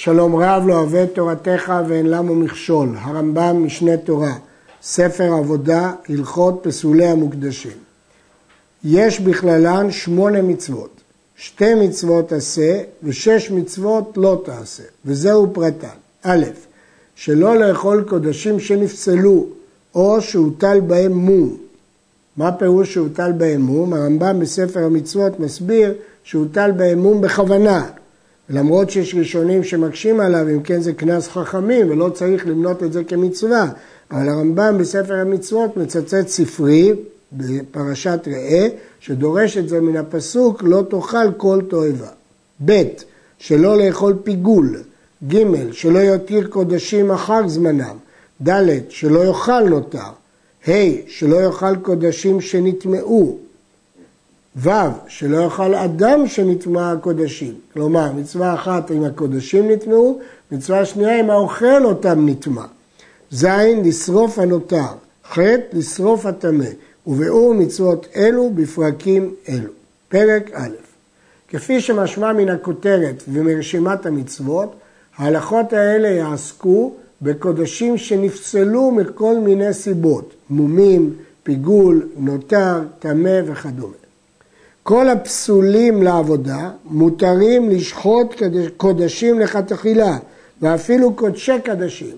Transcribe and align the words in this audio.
שלום 0.00 0.36
רב 0.36 0.62
לא 0.66 0.74
אוהב 0.74 1.06
תורתך 1.06 1.72
ואין 1.88 2.06
למו 2.06 2.34
מכשול, 2.34 2.88
הרמב"ם 2.98 3.64
משנה 3.64 3.96
תורה, 3.96 4.32
ספר 4.82 5.32
עבודה, 5.32 5.92
הלכות 6.08 6.60
פסולי 6.62 7.06
המוקדשים. 7.06 7.76
יש 8.84 9.20
בכללן 9.20 9.90
שמונה 9.90 10.42
מצוות, 10.42 11.00
שתי 11.36 11.74
מצוות 11.74 12.32
עשה 12.32 12.80
ושש 13.02 13.50
מצוות 13.50 14.12
לא 14.16 14.42
תעשה, 14.44 14.82
וזהו 15.04 15.54
פרטן. 15.54 15.96
א', 16.22 16.44
שלא 17.14 17.56
לאכול 17.56 18.04
קודשים 18.08 18.60
שנפסלו 18.60 19.46
או 19.94 20.20
שהוטל 20.20 20.80
בהם 20.80 21.12
מום. 21.12 21.56
מה 22.36 22.52
פירוש 22.52 22.94
שהוטל 22.94 23.32
בהם 23.32 23.60
מום? 23.60 23.94
הרמב"ם 23.94 24.40
בספר 24.40 24.84
המצוות 24.84 25.40
מסביר 25.40 25.94
שהוטל 26.24 26.70
בהם 26.70 26.98
מום 26.98 27.20
בכוונה, 27.20 27.86
למרות 28.50 28.90
שיש 28.90 29.14
ראשונים 29.14 29.64
שמקשים 29.64 30.20
עליו, 30.20 30.48
אם 30.48 30.62
כן 30.62 30.80
זה 30.80 30.92
קנס 30.92 31.28
חכמים 31.28 31.90
ולא 31.90 32.08
צריך 32.08 32.46
למנות 32.46 32.82
את 32.82 32.92
זה 32.92 33.04
כמצווה. 33.04 33.68
אבל 34.10 34.28
הרמב"ם 34.28 34.78
בספר 34.78 35.14
המצוות 35.14 35.76
מצצט 35.76 36.28
ספרי 36.28 36.92
בפרשת 37.32 38.20
ראה, 38.26 38.68
שדורש 39.00 39.56
את 39.56 39.68
זה 39.68 39.80
מן 39.80 39.96
הפסוק 39.96 40.62
לא 40.62 40.82
תאכל 40.90 41.32
כל 41.36 41.60
תועבה. 41.68 42.08
ב' 42.64 42.82
שלא 43.38 43.78
לאכול 43.78 44.14
פיגול. 44.24 44.82
ג' 45.28 45.72
שלא 45.72 45.98
יותיר 45.98 46.46
קודשים 46.46 47.10
אחר 47.10 47.48
זמנם. 47.48 47.96
ד' 48.48 48.78
שלא 48.88 49.24
יאכל 49.24 49.68
נותר. 49.68 50.10
ה' 50.68 50.72
שלא 51.06 51.36
יאכל 51.36 51.76
קודשים 51.76 52.40
שנטמעו. 52.40 53.38
ו', 54.62 54.70
שלא 55.08 55.36
יאכל 55.36 55.74
אדם 55.74 56.26
שנטמע 56.26 56.92
הקודשים. 56.92 57.54
כלומר, 57.72 58.12
מצווה 58.12 58.54
אחת 58.54 58.90
אם 58.90 59.04
הקודשים 59.04 59.70
נטמעו, 59.70 60.20
מצווה 60.52 60.84
שנייה 60.84 61.20
אם 61.20 61.30
האוכל 61.30 61.84
אותם 61.84 62.28
נטמע. 62.28 62.64
ז', 63.30 63.46
לשרוף 63.84 64.38
הנותר. 64.38 64.86
ח', 65.24 65.38
לשרוף 65.72 66.26
הטמא. 66.26 66.64
וביאור 67.06 67.54
מצוות 67.54 68.06
אלו 68.16 68.50
בפרקים 68.54 69.34
אלו. 69.48 69.70
פרק 70.08 70.50
א', 70.54 70.68
כפי 71.48 71.80
שמשמע 71.80 72.32
מן 72.32 72.48
הכותרת 72.48 73.22
ומרשימת 73.28 74.06
המצוות, 74.06 74.74
ההלכות 75.16 75.72
האלה 75.72 76.08
יעסקו 76.08 76.92
בקודשים 77.22 77.98
שנפסלו 77.98 78.90
מכל 78.90 79.36
מיני 79.38 79.74
סיבות, 79.74 80.34
מומים, 80.50 81.14
פיגול, 81.42 82.08
נותר, 82.16 82.80
טמא 82.98 83.40
וכדומה. 83.46 83.97
כל 84.88 85.08
הפסולים 85.08 86.02
לעבודה 86.02 86.70
מותרים 86.84 87.70
לשחוט 87.70 88.34
קודשים 88.76 89.40
לכתחילה, 89.40 90.18
ואפילו 90.62 91.14
קודשי 91.14 91.60
קדשים. 91.64 92.16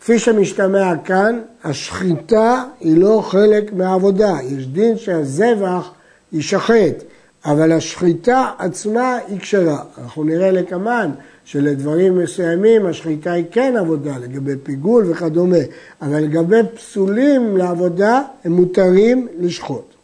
כפי 0.00 0.18
שמשתמע 0.18 0.92
כאן, 1.04 1.40
השחיטה 1.64 2.64
היא 2.80 2.96
לא 2.96 3.22
חלק 3.24 3.72
מהעבודה. 3.72 4.34
יש 4.44 4.66
דין 4.66 4.98
שהזבח 4.98 5.90
יישחט, 6.32 7.04
אבל 7.44 7.72
השחיטה 7.72 8.50
עצמה 8.58 9.18
היא 9.28 9.40
כשרה. 9.40 9.82
אנחנו 9.98 10.24
נראה 10.24 10.50
לקמן 10.50 11.10
שלדברים 11.44 12.18
מסוימים 12.18 12.86
השחיטה 12.86 13.32
היא 13.32 13.44
כן 13.50 13.74
עבודה, 13.78 14.18
לגבי 14.18 14.54
פיגול 14.62 15.10
וכדומה, 15.10 15.64
אבל 16.02 16.20
לגבי 16.20 16.60
פסולים 16.74 17.56
לעבודה 17.56 18.22
הם 18.44 18.52
מותרים 18.52 19.28
לשחוט. 19.38 19.99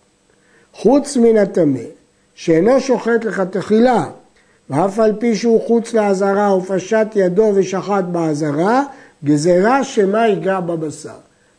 חוץ 0.79 1.17
מן 1.17 1.37
הטמא, 1.37 1.81
שאינו 2.35 2.81
שוחט 2.81 3.25
לכתחילה, 3.25 4.05
ואף 4.71 4.99
על 4.99 5.13
פי 5.19 5.37
שהוא 5.37 5.61
חוץ 5.67 5.95
לעזרה 5.95 6.57
ופשט 6.57 7.07
ידו 7.15 7.53
ושחט 7.55 8.05
בעזרה, 8.13 8.83
גזירה 9.25 9.85
שמה 9.85 10.27
ייגע 10.27 10.61
בבשר. 10.61 11.11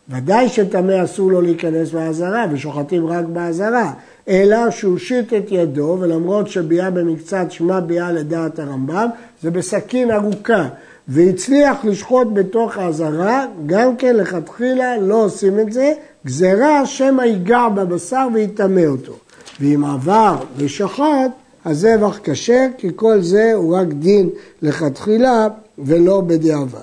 ודאי 0.09 0.49
שטמא 0.49 1.03
אסור 1.03 1.31
לו 1.31 1.41
להיכנס 1.41 1.91
בעזרה, 1.91 2.45
ושוחטים 2.51 3.07
רק 3.07 3.25
בעזרה, 3.25 3.94
אלא 4.27 4.72
שהוא 4.72 4.97
שיט 4.97 5.33
את 5.33 5.51
ידו, 5.51 5.97
ולמרות 6.00 6.47
שביאה 6.47 6.91
במקצת 6.91 7.45
שמה 7.50 7.81
ביאה 7.81 8.11
לדעת 8.11 8.59
הרמב"ם, 8.59 9.09
זה 9.41 9.51
בסכין 9.51 10.11
ארוכה, 10.11 10.67
והצליח 11.07 11.85
לשחוט 11.85 12.27
בתוך 12.33 12.77
העזרה, 12.77 13.45
גם 13.66 13.95
כן 13.95 14.16
לכתחילה 14.16 14.97
לא 14.97 15.23
עושים 15.23 15.59
את 15.59 15.73
זה, 15.73 15.94
גזירה 16.27 16.85
שמא 16.85 17.21
ייגע 17.21 17.67
בבשר 17.69 18.27
ויטמא 18.33 18.85
אותו. 18.88 19.13
ואם 19.59 19.85
עבר 19.85 20.35
ושחט, 20.57 21.31
הזבח 21.65 22.19
כשר, 22.23 22.65
כי 22.77 22.88
כל 22.95 23.21
זה 23.21 23.53
הוא 23.53 23.75
רק 23.77 23.88
דין 23.88 24.29
לכתחילה 24.61 25.47
ולא 25.77 26.21
בדיעבד. 26.21 26.79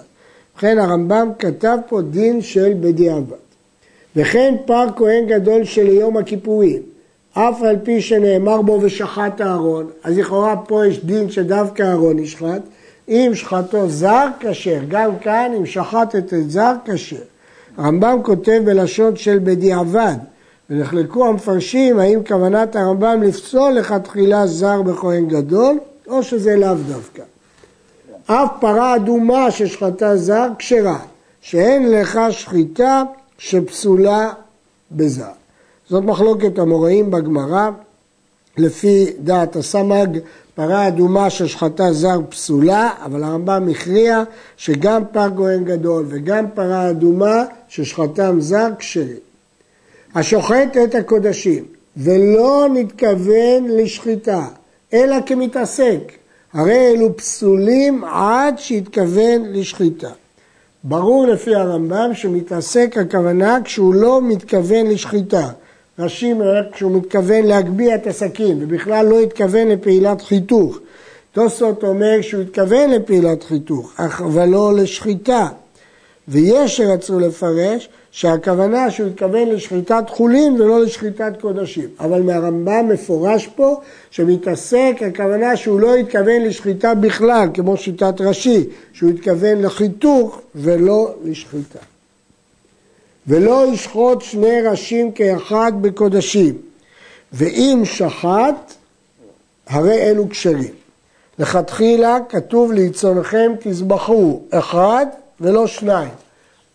ובכן 0.55 0.79
הרמב"ם 0.79 1.29
כתב 1.39 1.79
פה 1.89 2.01
דין 2.03 2.43
של 2.43 2.73
בדיעבד. 2.81 3.45
וכן 4.17 4.55
פר 4.67 4.87
כהן 4.97 5.27
גדול 5.27 5.65
של 5.65 5.89
יום 5.89 6.17
הכיפורים, 6.17 6.83
אף 7.33 7.63
על 7.63 7.77
פי 7.83 8.01
שנאמר 8.01 8.63
בו 8.63 8.79
ושחט 8.83 9.41
אהרון, 9.41 9.87
אז 10.05 10.19
לכאורה 10.19 10.57
פה 10.57 10.87
יש 10.87 11.05
דין 11.05 11.31
שדווקא 11.31 11.83
אהרון 11.83 12.19
ישחט, 12.19 12.63
אם 13.09 13.31
שחטו 13.35 13.89
זר 13.89 14.27
כשר, 14.41 14.81
גם 14.89 15.19
כאן 15.19 15.53
אם 15.57 15.67
שחטת 15.67 16.35
את 16.35 16.51
זר 16.51 16.73
כשר. 16.85 17.34
הרמב"ם 17.77 18.19
כותב 18.23 18.63
בלשון 18.65 19.17
של 19.17 19.39
בדיעבד, 19.45 20.15
ונחלקו 20.71 21.27
המפרשים 21.27 21.99
האם 21.99 22.21
כוונת 22.27 22.77
הרמב"ם 22.77 23.23
לפסול 23.23 23.73
לכתחילה 23.73 24.47
זר 24.47 24.83
בכהן 24.83 25.29
גדול, 25.29 25.79
או 26.09 26.23
שזה 26.23 26.57
לאו 26.57 26.75
דווקא. 26.89 27.23
אף 28.27 28.51
פרה 28.61 28.97
אדומה 28.97 29.51
ששחטה 29.51 30.17
זר 30.17 30.49
כשרה, 30.59 30.99
שאין 31.41 31.91
לך 31.91 32.21
שחיטה 32.31 33.03
שפסולה 33.39 34.33
בזר. 34.93 35.33
זאת 35.89 36.05
מחלוקת 36.05 36.59
המוראים 36.59 37.11
בגמרא, 37.11 37.71
לפי 38.59 39.07
דעת 39.19 39.57
הסמ"ג, 39.57 40.19
פרה 40.55 40.89
אדומה 40.89 41.31
ששחטה 41.31 41.93
זר 41.93 42.21
פסולה, 42.29 42.91
אבל 43.05 43.25
הרמב"ם 43.25 43.69
הכריע 43.71 44.23
שגם 44.57 45.03
פר 45.13 45.29
כהן 45.37 45.65
גדול 45.65 46.05
וגם 46.09 46.45
פרה 46.55 46.91
אדומה 46.91 47.45
ששחטם 47.75 48.41
זר 48.41 48.69
כשרים. 48.79 49.17
השוחט 50.15 50.77
את 50.85 50.95
הקודשים 50.95 51.65
ולא 51.97 52.67
נתכוון 52.75 53.65
לשחיטה, 53.69 54.47
אלא 54.93 55.17
כמתעסק, 55.27 56.13
הרי 56.53 56.91
אלו 56.91 57.17
פסולים 57.17 58.05
עד 58.05 58.59
שהתכוון 58.59 59.53
לשחיטה. 59.53 60.11
ברור 60.85 61.27
לפי 61.27 61.55
הרמב"ם 61.55 62.11
שמתעסק 62.15 62.95
הכוונה 63.01 63.59
כשהוא 63.65 63.95
לא 63.95 64.21
מתכוון 64.23 64.87
לשחיטה. 64.87 65.49
רש"י 65.99 66.33
אומר 66.33 66.73
כשהוא 66.73 66.97
מתכוון 66.97 67.45
להגביה 67.45 67.95
את 67.95 68.07
הסכין 68.07 68.59
ובכלל 68.63 69.07
לא 69.07 69.21
התכוון 69.21 69.69
לפעילת 69.69 70.23
חיתוך. 70.23 70.79
תוספות 71.33 71.85
אומר 71.85 72.21
שהוא 72.21 72.43
התכוון 72.43 72.91
לפעילת 72.91 73.43
חיתוך, 73.43 73.93
אבל 73.99 74.49
לא 74.49 74.75
לשחיטה. 74.75 75.49
ויש 76.29 76.77
שרצו 76.77 77.21
לפרש 77.21 77.89
שהכוונה 78.11 78.91
שהוא 78.91 79.09
התכוון 79.09 79.49
לשחיטת 79.49 80.05
חולין 80.09 80.61
ולא 80.61 80.83
לשחיטת 80.83 81.33
קודשים. 81.41 81.89
אבל 82.01 82.23
מהרמב"ם 82.23 82.89
מפורש 82.89 83.47
פה 83.47 83.81
שמתעסק, 84.11 84.97
הכוונה 85.07 85.57
שהוא 85.57 85.81
לא 85.81 85.95
התכוון 85.95 86.43
לשחיטה 86.43 86.95
בכלל, 86.95 87.49
כמו 87.55 87.77
שיטת 87.77 88.21
רש"י, 88.21 88.65
שהוא 88.93 89.11
התכוון 89.11 89.63
לחיתוך 89.63 90.41
ולא 90.55 91.15
לשחיטה. 91.25 91.79
ולא 93.27 93.67
ישחוט 93.73 94.23
שני 94.23 94.61
ראשים 94.61 95.13
כאחד 95.13 95.73
בקודשים, 95.81 96.55
ואם 97.33 97.83
שחט, 97.85 98.75
הרי 99.67 100.03
אלו 100.03 100.29
כשרים. 100.29 100.75
לכתחילה 101.39 102.19
כתוב 102.29 102.73
ליצונכם 102.73 103.53
תזבחו 103.61 104.41
אחד 104.51 105.07
ולא 105.41 105.67
שניים. 105.67 106.11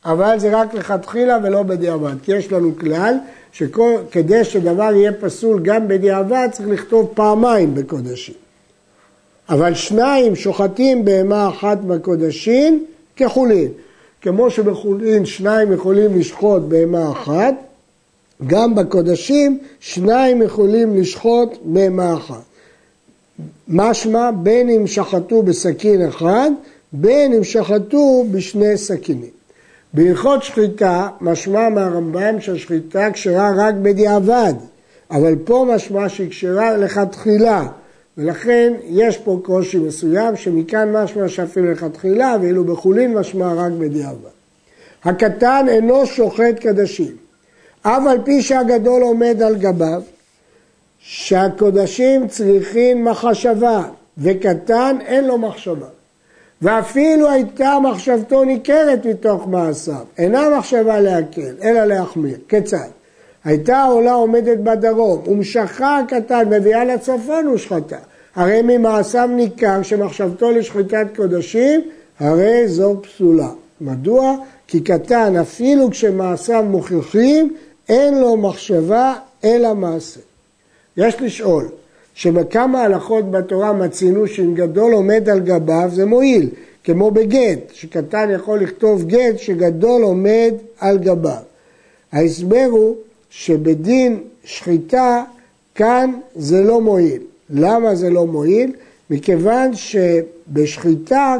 אבל 0.06 0.40
זה 0.40 0.62
רק 0.62 0.74
לכתחילה 0.74 1.38
ולא 1.44 1.64
בדיעבד. 1.64 2.16
כי 2.24 2.32
יש 2.32 2.52
לנו 2.52 2.72
כלל 2.80 3.16
שכדי 3.52 4.44
שדבר 4.44 4.92
יהיה 4.94 5.12
פסול 5.14 5.60
גם 5.62 5.88
בדיעבד 5.88 6.50
צריך 6.52 6.70
לכתוב 6.70 7.12
פעמיים 7.14 7.76
בקודשים. 7.76 8.36
אבל 9.50 9.74
שניים 9.74 10.36
שוחטים 10.36 11.06
בהמה 11.06 11.50
אחת 11.50 11.78
בקודשים 11.78 12.86
כחולין. 13.16 13.72
כמו 14.22 14.52
שבחולין 14.52 15.26
שניים 15.26 15.72
יכולים 15.72 16.20
לשחוט 16.20 16.62
בהמה 16.62 17.12
אחת, 17.12 17.54
גם 18.48 18.76
בקודשים 18.76 19.60
שניים 19.80 20.42
יכולים 20.42 20.96
לשחוט 20.96 21.50
בהמה 21.64 22.14
אחת. 22.14 22.44
משמע 23.68 24.32
בין 24.32 24.70
אם 24.70 24.88
שחטו 24.88 25.44
בסכין 25.44 26.08
אחד, 26.08 26.52
בין 26.94 27.34
אם 27.34 27.44
שחטו 27.44 28.26
בשני 28.32 28.78
סכינים. 28.78 29.40
בהלכות 29.94 30.44
שחיטה 30.44 31.08
משמע 31.22 31.70
מהרמב"ם 31.70 32.42
שהשחיטה 32.42 33.12
כשרה 33.14 33.52
רק 33.58 33.76
בדיעבד, 33.82 34.54
אבל 35.12 35.36
פה 35.46 35.66
משמע 35.76 36.10
שהיא 36.10 36.30
כשרה 36.30 36.78
לכתחילה, 36.78 37.68
ולכן 38.18 38.74
יש 38.84 39.18
פה 39.18 39.40
קושי 39.44 39.78
מסוים 39.78 40.36
שמכאן 40.36 40.92
משמע 40.92 41.28
שאפילו 41.28 41.72
לכתחילה 41.72 42.36
ואילו 42.42 42.64
בחולין 42.64 43.14
משמע 43.14 43.54
רק 43.54 43.72
בדיעבד. 43.72 44.30
הקטן 45.04 45.66
אינו 45.70 46.06
שוחט 46.06 46.60
קדשים, 46.60 47.16
אף 47.82 48.04
על 48.10 48.18
פי 48.24 48.42
שהגדול 48.42 49.02
עומד 49.02 49.42
על 49.42 49.56
גביו, 49.56 50.02
שהקודשים 51.00 52.28
צריכים 52.28 53.06
מחשבה, 53.06 53.84
וקטן 54.18 54.98
אין 55.06 55.26
לו 55.26 55.38
מחשבה. 55.38 55.88
ואפילו 56.62 57.30
הייתה 57.30 57.78
מחשבתו 57.84 58.44
ניכרת 58.44 59.06
מתוך 59.06 59.48
מעשיו, 59.48 60.06
אינה 60.18 60.58
מחשבה 60.58 61.00
להקל, 61.00 61.56
אלא 61.64 61.86
להחמיר. 61.86 62.38
כיצד? 62.48 62.90
הייתה 63.44 63.78
העולה 63.78 64.14
עומדת 64.14 64.58
בדרום, 64.58 65.28
ומשכה 65.28 66.00
הקטן 66.00 66.50
מביאה 66.50 66.86
לצפון 66.86 67.48
ושחטה. 67.48 67.98
הרי 68.36 68.62
ממעשיו 68.64 69.30
ניכר 69.32 69.84
שמחשבתו 69.84 70.52
לשחיטת 70.52 71.08
קודשים, 71.16 71.82
הרי 72.20 72.68
זו 72.68 73.02
פסולה. 73.02 73.50
מדוע? 73.82 74.36
כי 74.68 74.82
קטן, 74.82 75.36
אפילו 75.36 75.92
כשמעשיו 75.92 76.64
מוכיחים, 76.64 77.54
אין 77.90 78.20
לו 78.22 78.38
מחשבה 78.38 79.14
אלא 79.44 79.76
מעשה. 79.76 80.20
יש 80.98 81.22
לשאול, 81.22 81.68
שבכמה 82.20 82.82
הלכות 82.82 83.32
בתורה 83.32 83.74
מצינו 83.74 84.28
שאם 84.28 84.54
גדול 84.54 84.94
עומד 84.94 85.30
על 85.30 85.40
גביו 85.40 85.90
זה 85.94 86.06
מועיל, 86.06 86.50
כמו 86.84 87.12
בגט, 87.12 87.60
שקטן 87.74 88.30
יכול 88.32 88.60
לכתוב 88.60 89.08
גט 89.08 89.38
שגדול 89.38 90.04
עומד 90.04 90.54
על 90.80 90.98
גביו. 90.98 91.42
ההסבר 92.12 92.68
הוא 92.72 92.96
שבדין 93.30 94.20
שחיטה 94.44 95.24
כאן 95.76 96.12
זה 96.36 96.64
לא 96.64 96.82
מועיל. 96.82 97.22
למה 97.50 97.96
זה 97.96 98.10
לא 98.10 98.26
מועיל? 98.26 98.72
מכיוון 99.10 99.72
שבשחיטה 99.76 101.38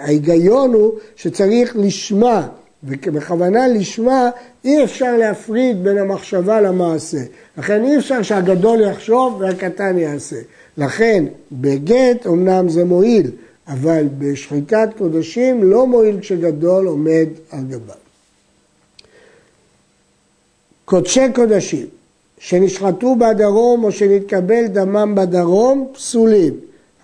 ההיגיון 0.00 0.72
הוא 0.72 0.92
שצריך 1.16 1.76
לשמה, 1.76 2.48
ובכוונה 2.84 3.68
לשמה 3.68 4.30
אי 4.64 4.84
אפשר 4.84 5.16
להפריד 5.16 5.84
בין 5.84 5.98
המחשבה 5.98 6.60
למעשה. 6.60 7.18
לכן 7.58 7.84
אי 7.84 7.98
אפשר 7.98 8.22
שהגדול 8.22 8.80
יחשוב 8.80 9.40
והקטן 9.40 9.98
יעשה. 9.98 10.36
לכן 10.78 11.24
בגט 11.52 12.26
אמנם 12.26 12.68
זה 12.68 12.84
מועיל, 12.84 13.30
אבל 13.68 14.06
בשחיטת 14.18 14.88
קודשים 14.98 15.64
לא 15.64 15.86
מועיל 15.86 16.20
כשגדול 16.20 16.86
עומד 16.86 17.26
על 17.50 17.60
גביו. 17.68 17.94
קודשי 20.84 21.32
קודשים 21.34 21.86
שנשחטו 22.38 23.16
בדרום 23.16 23.84
או 23.84 23.92
שנתקבל 23.92 24.66
דמם 24.66 25.14
בדרום 25.14 25.88
פסולים. 25.94 26.54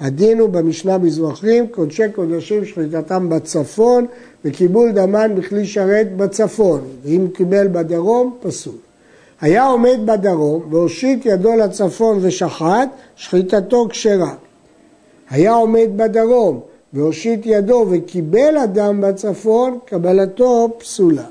הדין 0.03 0.39
הוא 0.39 0.49
במשנה 0.49 0.99
בזרחים, 0.99 1.67
קודשי 1.67 2.03
קודשים 2.15 2.65
שחיטתם 2.65 3.29
בצפון 3.29 4.07
וקיבול 4.45 4.93
דמן 4.93 5.35
בכלי 5.35 5.67
שרת 5.67 6.17
בצפון, 6.17 6.81
ואם 7.05 7.27
קיבל 7.35 7.69
בדרום 7.69 8.37
פסול. 8.41 8.75
היה 9.41 9.65
עומד 9.65 9.99
בדרום 10.05 10.63
והושיט 10.71 11.27
ידו 11.27 11.57
לצפון 11.57 12.19
ושחט, 12.21 12.89
שחיטתו 13.17 13.89
כשרה. 13.89 14.35
היה 15.31 15.53
עומד 15.53 15.89
בדרום 15.97 16.61
והושיט 16.93 17.41
ידו 17.45 17.87
וקיבל 17.91 18.59
אדם 18.65 19.01
בצפון, 19.01 19.79
קבלתו 19.85 20.69
פסולה. 20.79 21.25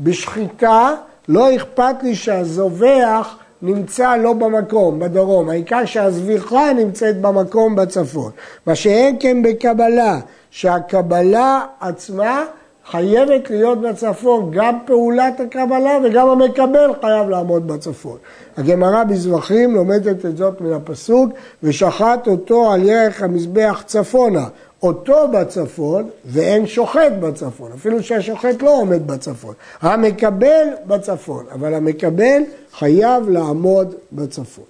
בשחיטה 0.00 0.94
לא 1.28 1.56
אכפת 1.56 2.02
לי 2.02 2.14
שהזובח 2.14 3.36
נמצא 3.62 4.16
לא 4.16 4.32
במקום, 4.32 4.98
בדרום, 4.98 5.48
העיקר 5.48 5.84
שהזביחה 5.84 6.72
נמצאת 6.72 7.20
במקום 7.20 7.76
בצפון. 7.76 8.30
מה 8.66 8.74
שאין 8.74 9.16
כן 9.20 9.42
בקבלה, 9.42 10.20
שהקבלה 10.50 11.60
עצמה 11.80 12.44
חייבת 12.90 13.50
להיות 13.50 13.80
בצפון, 13.80 14.50
גם 14.50 14.78
פעולת 14.86 15.40
הקבלה 15.40 15.98
וגם 16.04 16.28
המקבל 16.28 16.90
חייב 17.00 17.28
לעמוד 17.28 17.66
בצפון. 17.68 18.16
הגמרא 18.56 19.04
בזבחים 19.04 19.74
לומדת 19.74 20.26
את 20.26 20.36
זאת 20.36 20.60
מן 20.60 20.72
הפסוק, 20.72 21.32
ושחט 21.62 22.26
אותו 22.26 22.72
על 22.72 22.82
ירך 22.82 23.22
המזבח 23.22 23.82
צפונה. 23.86 24.46
אותו 24.82 25.28
בצפון 25.28 26.08
ואין 26.24 26.66
שוחט 26.66 27.12
בצפון, 27.20 27.72
אפילו 27.72 28.02
שהשוחט 28.02 28.62
לא 28.62 28.80
עומד 28.80 29.06
בצפון. 29.06 29.54
המקבל 29.80 30.66
בצפון, 30.86 31.44
אבל 31.52 31.74
המקבל 31.74 32.42
חייב 32.72 33.28
לעמוד 33.28 33.94
בצפון. 34.12 34.64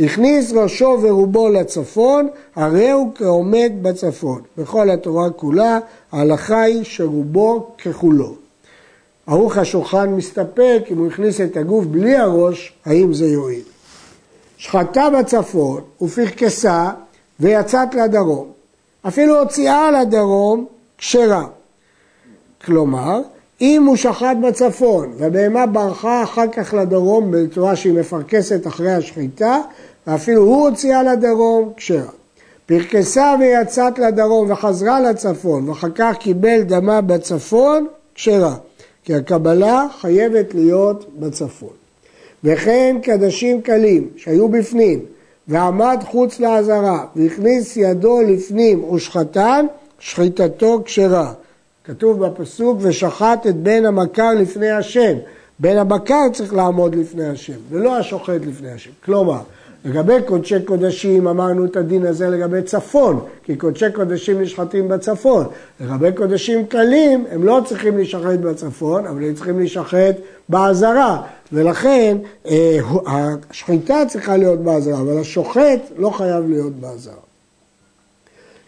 הכניס 0.00 0.52
ראשו 0.52 0.98
ורובו 1.02 1.48
לצפון, 1.48 2.28
הרי 2.56 2.90
הוא 2.90 3.10
כעומד 3.14 3.72
בצפון. 3.82 4.42
בכל 4.58 4.90
התורה 4.90 5.30
כולה, 5.30 5.78
ההלכה 6.12 6.60
היא 6.60 6.84
שרובו 6.84 7.66
ככולו. 7.84 8.34
ערוך 9.26 9.58
השולחן 9.58 10.08
מסתפק 10.10 10.82
אם 10.90 10.98
הוא 10.98 11.06
הכניס 11.06 11.40
את 11.40 11.56
הגוף 11.56 11.84
בלי 11.84 12.16
הראש, 12.16 12.72
האם 12.84 13.14
זה 13.14 13.26
יועיל. 13.26 13.62
שחטה 14.56 15.08
בצפון 15.18 15.80
ופרקסה 16.02 16.90
ויצאת 17.40 17.94
לדרום. 17.94 18.54
אפילו 19.08 19.40
הוציאה 19.40 19.90
לדרום 19.90 20.66
כשרה. 20.98 21.46
כלומר, 22.64 23.20
אם 23.60 23.84
הוא 23.86 23.96
שחט 23.96 24.36
בצפון 24.42 25.12
והבהמה 25.18 25.66
ברחה 25.66 26.22
אחר 26.22 26.48
כך 26.52 26.74
לדרום 26.74 27.30
בצורה 27.30 27.76
שהיא 27.76 27.92
מפרכסת 27.92 28.66
אחרי 28.66 28.92
השחיטה, 28.92 29.60
ואפילו 30.06 30.42
הוא 30.42 30.68
הוציאה 30.68 31.02
לדרום 31.02 31.72
כשרה. 31.76 32.10
פרקסה 32.66 33.34
ויצאת 33.40 33.98
לדרום 33.98 34.50
וחזרה 34.50 35.00
לצפון 35.00 35.68
ואחר 35.68 35.90
כך 35.94 36.16
קיבל 36.20 36.62
דמה 36.62 37.00
בצפון, 37.00 37.86
כשרה. 38.14 38.54
כי 39.04 39.14
הקבלה 39.14 39.86
חייבת 40.00 40.54
להיות 40.54 41.06
בצפון. 41.18 41.72
וכן 42.44 42.96
קדשים 43.02 43.62
קלים 43.62 44.08
שהיו 44.16 44.48
בפנים 44.48 45.04
ועמד 45.48 45.98
חוץ 46.04 46.40
לעזרה 46.40 47.06
והכניס 47.16 47.76
ידו 47.76 48.20
לפנים 48.22 48.84
ושחטן, 48.84 49.66
שחיטתו 49.98 50.82
כשרה. 50.84 51.32
כתוב 51.84 52.26
בפסוק 52.26 52.78
ושחט 52.80 53.46
את 53.46 53.56
בן 53.56 53.86
המכר 53.86 54.30
לפני 54.34 54.70
השם. 54.70 55.16
בן 55.58 55.76
הבקר 55.76 56.28
צריך 56.32 56.54
לעמוד 56.54 56.94
לפני 56.94 57.26
השם, 57.26 57.52
ולא 57.70 57.96
השוחט 57.96 58.40
לפני 58.46 58.70
השם. 58.70 58.90
כלומר, 59.04 59.40
לגבי 59.84 60.22
קודשי 60.26 60.62
קודשים 60.62 61.28
אמרנו 61.28 61.64
את 61.64 61.76
הדין 61.76 62.06
הזה 62.06 62.28
לגבי 62.28 62.62
צפון, 62.62 63.20
כי 63.42 63.56
קודשי 63.56 63.92
קודשים 63.92 64.40
נשחטים 64.40 64.88
בצפון. 64.88 65.46
לגבי 65.80 66.12
קודשים 66.12 66.66
קלים 66.66 67.24
הם 67.30 67.44
לא 67.44 67.60
צריכים 67.66 67.96
להישחט 67.96 68.38
בצפון, 68.40 69.06
אבל 69.06 69.24
הם 69.24 69.34
צריכים 69.34 69.58
להישחט 69.58 70.14
בעזרה. 70.48 71.22
ולכן 71.52 72.16
אה, 72.46 72.78
השחיטה 73.06 74.02
צריכה 74.08 74.36
להיות 74.36 74.60
בעזרה, 74.60 75.00
אבל 75.00 75.18
השוחט 75.18 75.80
לא 75.96 76.10
חייב 76.10 76.48
להיות 76.48 76.72
בעזרה. 76.72 77.14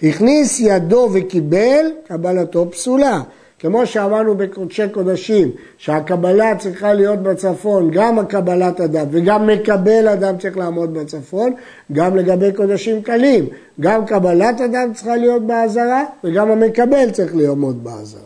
הכניס 0.03 0.61
ידו 0.61 1.09
וקיבל, 1.13 1.87
קבלתו 2.07 2.71
פסולה. 2.71 3.21
כמו 3.67 3.87
שאמרנו 3.87 4.35
בקודשי 4.35 4.89
קודשים, 4.93 5.51
שהקבלה 5.79 6.57
צריכה 6.59 6.93
להיות 6.93 7.23
בצפון, 7.23 7.91
גם 7.91 8.19
הקבלת 8.19 8.81
אדם 8.81 9.07
וגם 9.11 9.47
מקבל 9.47 10.09
אדם 10.09 10.39
צריך 10.39 10.57
לעמוד 10.57 10.95
בצפון, 10.95 11.55
גם 11.93 12.17
לגבי 12.17 12.53
קודשים 12.53 13.03
קלים, 13.03 13.47
גם 13.81 14.07
קבלת 14.07 14.61
אדם 14.61 14.93
צריכה 14.95 15.17
להיות 15.17 15.47
באזהרה 15.47 16.05
וגם 16.25 16.51
המקבל 16.51 17.11
צריך 17.11 17.37
לעמוד 17.37 17.85
באזהרה. 17.85 18.23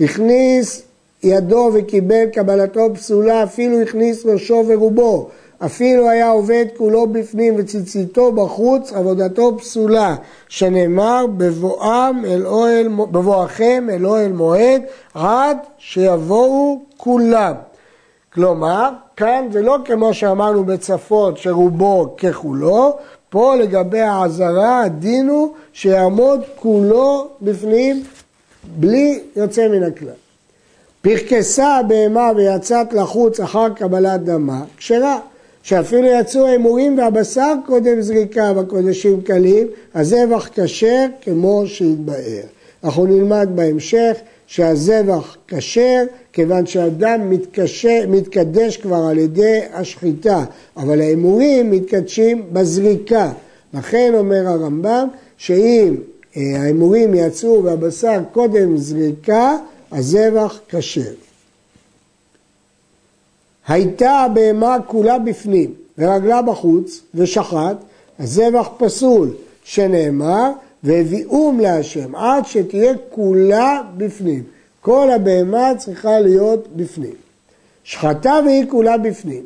הכניס 0.00 0.82
ידו 1.22 1.70
וקיבל 1.74 2.26
קבלתו 2.32 2.94
פסולה, 2.94 3.42
אפילו 3.42 3.80
הכניס 3.80 4.26
ראשו 4.26 4.64
ורובו. 4.68 5.28
אפילו 5.64 6.08
היה 6.10 6.28
עובד 6.28 6.64
כולו 6.76 7.06
בפנים 7.06 7.54
וציציתו 7.56 8.32
בחוץ, 8.32 8.92
עבודתו 8.92 9.58
פסולה, 9.58 10.16
שנאמר 10.48 11.26
בבואם 11.36 12.24
אל 12.24 12.46
אוהל, 12.46 12.88
בבואכם 12.88 13.86
אל 13.92 14.06
אוהל 14.06 14.32
מועד, 14.32 14.82
עד 15.14 15.56
שיבואו 15.78 16.80
כולם. 16.96 17.54
כלומר, 18.32 18.90
כאן 19.16 19.48
זה 19.52 19.62
לא 19.62 19.76
כמו 19.84 20.14
שאמרנו 20.14 20.64
בצפון 20.64 21.36
שרובו 21.36 22.16
ככולו, 22.16 22.96
פה 23.30 23.54
לגבי 23.56 24.00
העזרה 24.00 24.82
הדין 24.82 25.28
הוא 25.28 25.52
שיעמוד 25.72 26.40
כולו 26.56 27.28
בפנים 27.42 28.04
בלי 28.76 29.20
יוצא 29.36 29.68
מן 29.68 29.82
הכלל. 29.82 30.08
פרקסה 31.02 31.76
הבהמה 31.76 32.30
ויצאת 32.36 32.92
לחוץ 32.92 33.40
אחר 33.40 33.68
קבלת 33.68 34.24
דמה, 34.24 34.64
כשרה. 34.76 35.18
שאפילו 35.66 36.08
יצאו 36.08 36.46
ההימורים 36.46 36.98
והבשר 36.98 37.52
קודם 37.66 38.00
זריקה 38.00 38.52
בקודשים 38.52 39.20
קלים, 39.20 39.66
הזבח 39.94 40.48
כשר 40.54 41.06
כמו 41.20 41.62
שהתבאר. 41.66 42.42
אנחנו 42.84 43.06
נלמד 43.06 43.48
בהמשך 43.54 44.16
שהזבח 44.46 45.36
כשר, 45.48 46.04
כיוון 46.32 46.66
שאדם 46.66 47.30
מתקשה, 47.30 48.06
מתקדש 48.08 48.76
כבר 48.76 48.96
על 49.10 49.18
ידי 49.18 49.60
השחיטה, 49.72 50.44
אבל 50.76 51.00
ההימורים 51.00 51.70
מתקדשים 51.70 52.42
בזריקה. 52.52 53.32
לכן 53.74 54.12
אומר 54.14 54.46
הרמב"ם, 54.48 55.08
שאם 55.36 55.94
אה, 56.36 56.42
ההימורים 56.60 57.14
יצאו 57.14 57.64
והבשר 57.64 58.20
קודם 58.32 58.76
זריקה, 58.76 59.56
הזבח 59.92 60.60
כשר. 60.68 61.25
הייתה 63.68 64.10
הבהמה 64.10 64.76
כולה 64.86 65.18
בפנים 65.18 65.70
ורגלה 65.98 66.42
בחוץ 66.42 67.00
ושחט, 67.14 67.76
הזבח 68.18 68.68
פסול, 68.76 69.30
שנאמר 69.64 70.50
והביאום 70.82 71.60
להשם 71.60 72.14
עד 72.14 72.46
שתהיה 72.46 72.92
כולה 73.10 73.80
בפנים. 73.96 74.42
כל 74.80 75.10
הבהמה 75.10 75.72
צריכה 75.78 76.20
להיות 76.20 76.68
בפנים. 76.76 77.14
שחטה 77.84 78.40
והיא 78.44 78.64
כולה 78.68 78.98
בפנים, 78.98 79.42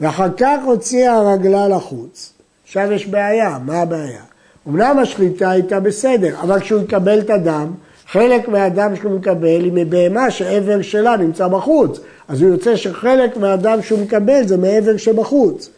ואחר 0.00 0.28
כך 0.36 0.58
הוציאה 0.64 1.14
הרגלה 1.14 1.68
לחוץ. 1.68 2.32
עכשיו 2.64 2.92
יש 2.92 3.06
בעיה, 3.06 3.58
מה 3.64 3.82
הבעיה? 3.82 4.22
אמנם 4.68 4.98
השחיטה 4.98 5.50
הייתה 5.50 5.80
בסדר, 5.80 6.40
אבל 6.40 6.60
כשהוא 6.60 6.82
יקבל 6.82 7.20
את 7.20 7.30
הדם, 7.30 7.72
חלק 8.08 8.48
מהדם 8.48 8.96
שהוא 8.96 9.12
מקבל 9.12 9.64
היא 9.64 9.72
מבהמה 9.74 10.30
שעבר 10.30 10.82
שלה 10.82 11.16
נמצא 11.16 11.48
בחוץ. 11.48 12.00
אז 12.28 12.42
הוא 12.42 12.50
יוצא 12.50 12.76
שחלק 12.76 13.36
מהדם 13.36 13.82
שהוא 13.82 14.00
מקבל 14.00 14.46
זה 14.46 14.56
מעבר 14.56 14.96
שבחוץ. 14.96 15.68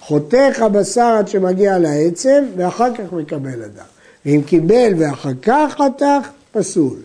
חותך 0.00 0.60
הבשר 0.60 1.14
עד 1.18 1.28
שמגיע 1.28 1.78
לעצם, 1.78 2.44
ואחר 2.56 2.94
כך 2.94 3.12
מקבל 3.12 3.62
הדם. 3.62 3.84
ואם 4.26 4.42
קיבל 4.46 4.92
ואחר 4.98 5.30
כך 5.42 5.76
חתך, 5.78 6.28
פסול. 6.52 6.96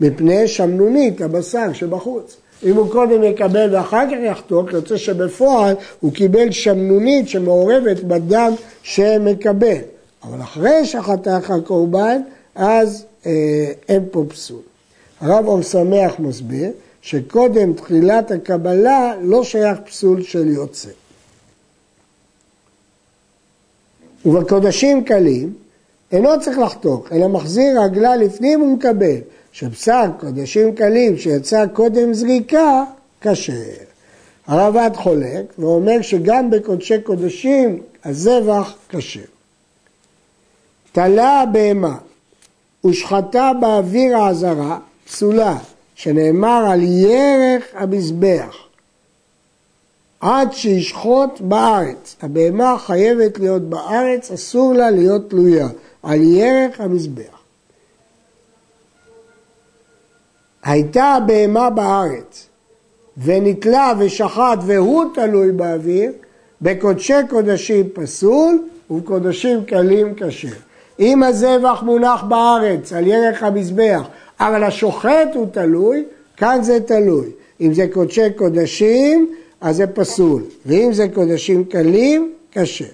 מפני 0.00 0.48
שמנונית 0.48 1.20
הבשר 1.20 1.72
שבחוץ. 1.72 2.36
אם 2.64 2.76
הוא 2.76 2.92
קודם 2.92 3.22
יקבל 3.22 3.74
ואחר 3.74 4.06
כך 4.06 4.16
יחתוך, 4.22 4.72
יוצא 4.72 4.96
שבפועל 4.96 5.74
הוא 6.00 6.12
קיבל 6.12 6.50
שמנונית 6.50 7.28
שמעורבת 7.28 8.02
בדם 8.02 8.52
שמקבל. 8.82 9.76
אבל 10.22 10.40
אחרי 10.40 10.84
שחתך 10.84 11.50
הקורבן, 11.50 12.20
אז 12.54 13.04
אין 13.88 14.04
פה 14.10 14.24
פסול. 14.28 14.62
הרב 15.20 15.46
אור 15.46 15.62
שמח 15.62 16.12
מסביר 16.18 16.70
שקודם 17.02 17.72
תחילת 17.72 18.30
הקבלה 18.30 19.14
לא 19.22 19.44
שייך 19.44 19.78
פסול 19.86 20.22
של 20.22 20.48
יוצא. 20.48 20.90
ובקודשים 24.26 25.04
קלים 25.04 25.54
אינו 26.12 26.40
צריך 26.40 26.58
לחתוך, 26.58 27.12
אלא 27.12 27.28
מחזיר 27.28 27.82
רגלה 27.82 28.16
לפנים 28.16 28.62
ומקבל, 28.62 29.16
שבשר 29.52 30.04
קודשים 30.20 30.74
קלים 30.74 31.18
שיצא 31.18 31.66
קודם 31.72 32.14
זריקה, 32.14 32.84
כשר. 33.20 33.52
הרב"ד 34.46 34.90
חולק 34.94 35.44
ואומר 35.58 36.02
שגם 36.02 36.50
בקודשי 36.50 37.00
קודשים 37.00 37.82
הזבח 38.04 38.74
כשר. 38.88 39.20
תלה 40.92 41.44
בהמה 41.52 41.98
ושחטה 42.86 43.52
באוויר 43.60 44.16
העזרה, 44.16 44.78
פסולה, 45.06 45.56
שנאמר 45.94 46.64
על 46.70 46.80
ירך 46.82 47.64
המזבח, 47.74 48.56
עד 50.20 50.52
שישחוט 50.52 51.40
בארץ. 51.40 52.16
הבהמה 52.22 52.76
חייבת 52.78 53.38
להיות 53.38 53.62
בארץ, 53.62 54.30
אסור 54.30 54.74
לה 54.74 54.90
להיות 54.90 55.30
תלויה. 55.30 55.68
על 56.06 56.22
ירך 56.22 56.80
המזבח. 56.80 57.36
הייתה 60.62 61.04
הבהמה 61.04 61.70
בארץ 61.70 62.46
ונתלה 63.18 63.92
ושחט 63.98 64.58
והוא 64.66 65.04
תלוי 65.14 65.52
באוויר, 65.52 66.12
בקודשי 66.62 67.14
קודשים 67.30 67.88
פסול 67.94 68.68
ובקודשים 68.90 69.64
קלים 69.64 70.14
כשר. 70.16 70.48
אם 71.00 71.22
הזבח 71.22 71.82
מונח 71.82 72.22
בארץ 72.22 72.92
על 72.92 73.06
ירך 73.06 73.42
המזבח, 73.42 74.02
אבל 74.40 74.64
השוחט 74.64 75.28
הוא 75.34 75.46
תלוי, 75.52 76.04
כאן 76.36 76.58
זה 76.62 76.80
תלוי. 76.80 77.26
אם 77.60 77.74
זה 77.74 77.86
קודשי 77.92 78.32
קודשים, 78.36 79.34
אז 79.60 79.76
זה 79.76 79.86
פסול, 79.86 80.42
ואם 80.66 80.92
זה 80.92 81.06
קודשים 81.14 81.64
קלים, 81.64 82.32
כשר. 82.52 82.84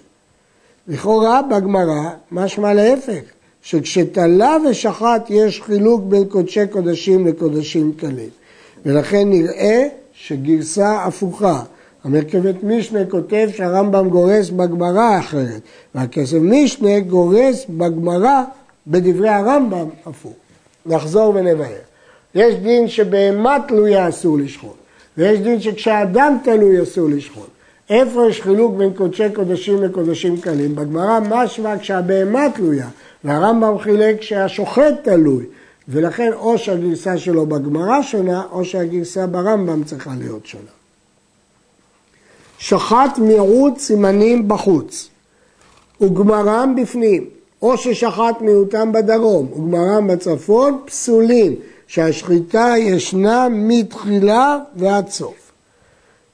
לכאורה 0.88 1.42
בגמרא 1.42 2.10
משמע 2.32 2.74
להפך, 2.74 3.22
שכשתלה 3.62 4.56
ושחט 4.70 5.26
יש 5.30 5.62
חילוק 5.62 6.02
בין 6.02 6.24
קודשי 6.24 6.66
קודשים 6.66 7.26
לקודשים 7.26 7.92
קלים. 7.96 8.28
ולכן 8.86 9.30
נראה 9.30 9.88
שגרסה 10.12 11.02
הפוכה. 11.04 11.62
המרכבת 12.04 12.62
משנה 12.62 13.04
כותב 13.04 13.48
שהרמב"ם 13.56 14.08
גורס 14.08 14.50
בגמרא 14.50 15.18
אחרת, 15.18 15.60
והכסף 15.94 16.38
משנה 16.40 17.00
גורס 17.00 17.66
בגמרא 17.68 18.42
בדברי 18.86 19.28
הרמב"ם 19.28 19.88
הפוך. 20.06 20.32
נחזור 20.86 21.34
ונבהר. 21.34 21.82
יש 22.34 22.54
דין 22.54 22.88
שבהמה 22.88 23.56
תלויה 23.68 24.08
אסור 24.08 24.38
לשחוט, 24.38 24.76
ויש 25.18 25.40
דין 25.40 25.60
שכשהאדם 25.60 26.38
תלוי 26.44 26.82
אסור 26.82 27.08
לשחוט. 27.08 27.48
איפה 27.90 28.28
יש 28.28 28.42
חילוק 28.42 28.76
בין 28.76 28.92
קודשי 28.94 29.30
קודשים 29.34 29.82
לקודשים 29.82 30.40
קלים? 30.40 30.74
בגמרא 30.74 31.20
משמע 31.20 31.78
כשהבהמה 31.78 32.50
תלויה, 32.54 32.88
והרמב"ם 33.24 33.78
חילק 33.78 34.22
שהשוחט 34.22 34.94
תלוי, 35.02 35.44
ולכן 35.88 36.30
או 36.32 36.58
שהגרסה 36.58 37.18
שלו 37.18 37.46
בגמרא 37.46 38.02
שונה, 38.02 38.42
או 38.52 38.64
שהגרסה 38.64 39.26
ברמב"ם 39.26 39.84
צריכה 39.84 40.10
להיות 40.18 40.46
שונה. 40.46 40.81
שחט 42.62 43.18
מיעוט 43.18 43.78
סימנים 43.78 44.48
בחוץ, 44.48 45.08
וגמרם 46.00 46.74
בפנים, 46.76 47.24
או 47.62 47.76
ששחט 47.76 48.40
מיעוטם 48.40 48.92
בדרום, 48.92 49.48
וגמרם 49.52 50.06
בצפון, 50.06 50.78
פסולים, 50.84 51.54
שהשחיטה 51.86 52.74
ישנה 52.78 53.48
מתחילה 53.50 54.58
ועד 54.76 55.08
סוף. 55.08 55.52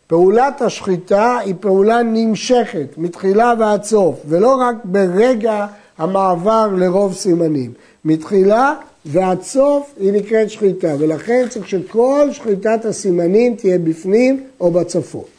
פעולת 0.06 0.62
השחיטה 0.62 1.38
היא 1.38 1.54
פעולה 1.60 2.02
נמשכת 2.02 2.88
מתחילה 2.96 3.54
ועד 3.58 3.84
סוף, 3.84 4.20
ולא 4.28 4.54
רק 4.54 4.76
ברגע 4.84 5.66
המעבר 5.98 6.68
לרוב 6.76 7.14
סימנים. 7.14 7.72
מתחילה 8.04 8.74
ועד 9.04 9.42
סוף 9.42 9.94
היא 10.00 10.12
נקראת 10.12 10.50
שחיטה, 10.50 10.94
ולכן 10.98 11.46
צריך 11.48 11.68
שכל 11.68 12.28
שחיטת 12.32 12.84
הסימנים 12.84 13.56
תהיה 13.56 13.78
בפנים 13.78 14.44
או 14.60 14.70
בצפון. 14.70 15.37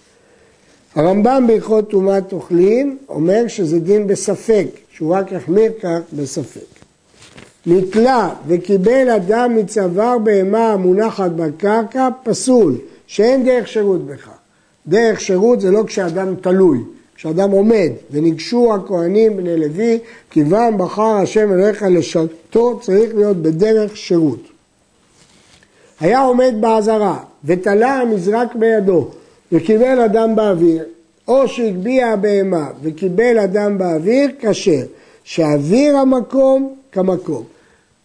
הרמב"ם 0.99 1.43
בהלכות 1.47 1.89
טומאת 1.89 2.33
אוכלים 2.33 2.97
אומר 3.09 3.47
שזה 3.47 3.79
דין 3.79 4.07
בספק, 4.07 4.67
שהוא 4.91 5.15
רק 5.15 5.31
יחמיר 5.31 5.71
כך 5.81 5.99
בספק. 6.13 6.79
נתלה 7.65 8.29
וקיבל 8.47 9.09
אדם 9.09 9.55
מצוואר 9.55 10.17
בהמה 10.17 10.73
המונחת 10.73 11.31
בקרקע 11.31 12.09
פסול, 12.23 12.75
שאין 13.07 13.45
דרך 13.45 13.67
שירות 13.67 14.05
בכך. 14.05 14.37
דרך 14.87 15.21
שירות 15.21 15.61
זה 15.61 15.71
לא 15.71 15.83
כשאדם 15.87 16.35
תלוי, 16.35 16.79
כשאדם 17.15 17.51
עומד, 17.51 17.89
וניגשו 18.11 18.73
הכהנים 18.75 19.37
בני 19.37 19.57
לוי, 19.57 19.99
כיוון 20.31 20.77
בחר 20.77 21.15
השם 21.15 21.53
אליך 21.53 21.85
לשרתו, 21.89 22.79
צריך 22.81 23.15
להיות 23.15 23.37
בדרך 23.37 23.97
שירות. 23.97 24.41
היה 25.99 26.19
עומד 26.19 26.53
בעזרה, 26.59 27.19
ותלה 27.45 27.93
המזרק 27.93 28.55
בידו, 28.55 29.09
וקיבל 29.51 29.99
אדם 29.99 30.35
באוויר, 30.35 30.83
או 31.27 31.47
שהגביה 31.47 32.13
הבהמה 32.13 32.67
וקיבל 32.83 33.39
אדם 33.39 33.77
באוויר, 33.77 34.29
כשר, 34.39 34.81
שאוויר 35.23 35.97
המקום 35.97 36.75
כמקום. 36.91 37.43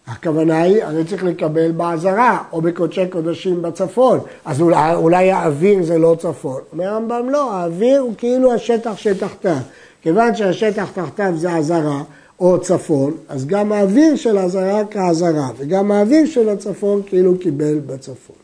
הכוונה 0.07 0.63
היא, 0.63 0.85
אני 0.85 1.05
צריך 1.05 1.25
לקבל 1.25 1.71
בעזרה, 1.71 2.43
או 2.53 2.61
בקודשי 2.61 3.07
קודשים 3.11 3.63
בצפון, 3.63 4.21
אז 4.45 4.61
אולי, 4.61 4.95
אולי 4.95 5.33
האוויר 5.33 5.83
זה 5.83 5.99
לא 5.99 6.17
צפון. 6.19 6.61
אומר 6.73 6.89
הרמב"ם, 6.89 7.31
לא, 7.31 7.53
האוויר 7.53 8.01
הוא 8.01 8.13
כאילו 8.19 8.53
השטח 8.53 8.97
שתחתיו. 8.97 9.57
כיוון 10.03 10.35
שהשטח 10.35 10.91
תחתיו 10.95 11.33
זה 11.37 11.55
עזרה, 11.55 12.03
או 12.41 12.61
צפון, 12.61 13.15
אז 13.29 13.47
גם 13.47 13.73
האוויר 13.73 14.17
של 14.17 14.39
עזרה 14.39 14.83
כעזרה, 14.91 15.49
וגם 15.57 15.93
האוויר 15.93 16.27
של 16.27 16.49
הצפון 16.49 17.03
כאילו 17.07 17.39
קיבל 17.39 17.79
בצפון. 17.87 18.37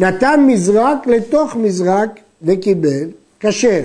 נתן 0.00 0.44
מזרק 0.46 1.06
לתוך 1.06 1.56
מזרק 1.56 2.20
וקיבל 2.44 3.08
כשר. 3.40 3.82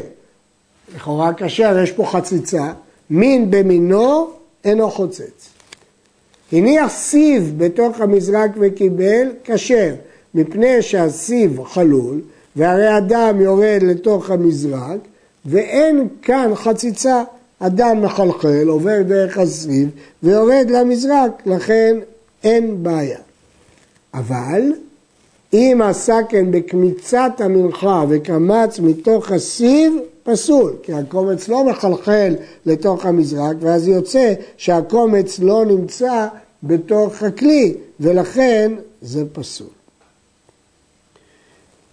לכאורה 0.95 1.33
כשר, 1.37 1.79
יש 1.83 1.91
פה 1.91 2.05
חציצה, 2.05 2.73
מין 3.09 3.51
במינו 3.51 4.29
אינו 4.63 4.91
חוצץ. 4.91 5.49
הניח 6.51 6.91
סיב 6.91 7.53
בתוך 7.57 8.01
המזרק 8.01 8.51
וקיבל, 8.59 9.27
כשר, 9.43 9.93
מפני 10.35 10.81
שהסיב 10.81 11.63
חלול, 11.63 12.21
והרי 12.55 12.87
הדם 12.87 13.37
יורד 13.41 13.79
לתוך 13.81 14.29
המזרק, 14.29 14.99
ואין 15.45 16.07
כאן 16.21 16.51
חציצה. 16.55 17.23
הדם 17.61 18.01
מחלחל, 18.01 18.67
עובר 18.67 19.01
דרך 19.01 19.37
הסיב, 19.37 19.89
ויורד 20.23 20.69
למזרק, 20.69 21.31
לכן 21.45 21.95
אין 22.43 22.83
בעיה. 22.83 23.19
אבל 24.13 24.61
אם 25.53 25.81
עשה 25.83 26.17
כן 26.29 26.51
בקמיצת 26.51 27.31
המנחה 27.39 28.03
וקמץ 28.09 28.79
מתוך 28.79 29.31
הסיב, 29.31 29.93
פסול, 30.23 30.73
כי 30.83 30.93
הקומץ 30.93 31.47
לא 31.47 31.63
מחלחל 31.63 32.35
לתוך 32.65 33.05
המזרק, 33.05 33.55
ואז 33.59 33.87
יוצא 33.87 34.33
שהקומץ 34.57 35.39
לא 35.39 35.65
נמצא 35.65 36.27
בתוך 36.63 37.23
הכלי, 37.23 37.73
ולכן 37.99 38.71
זה 39.01 39.23
פסול. 39.33 39.67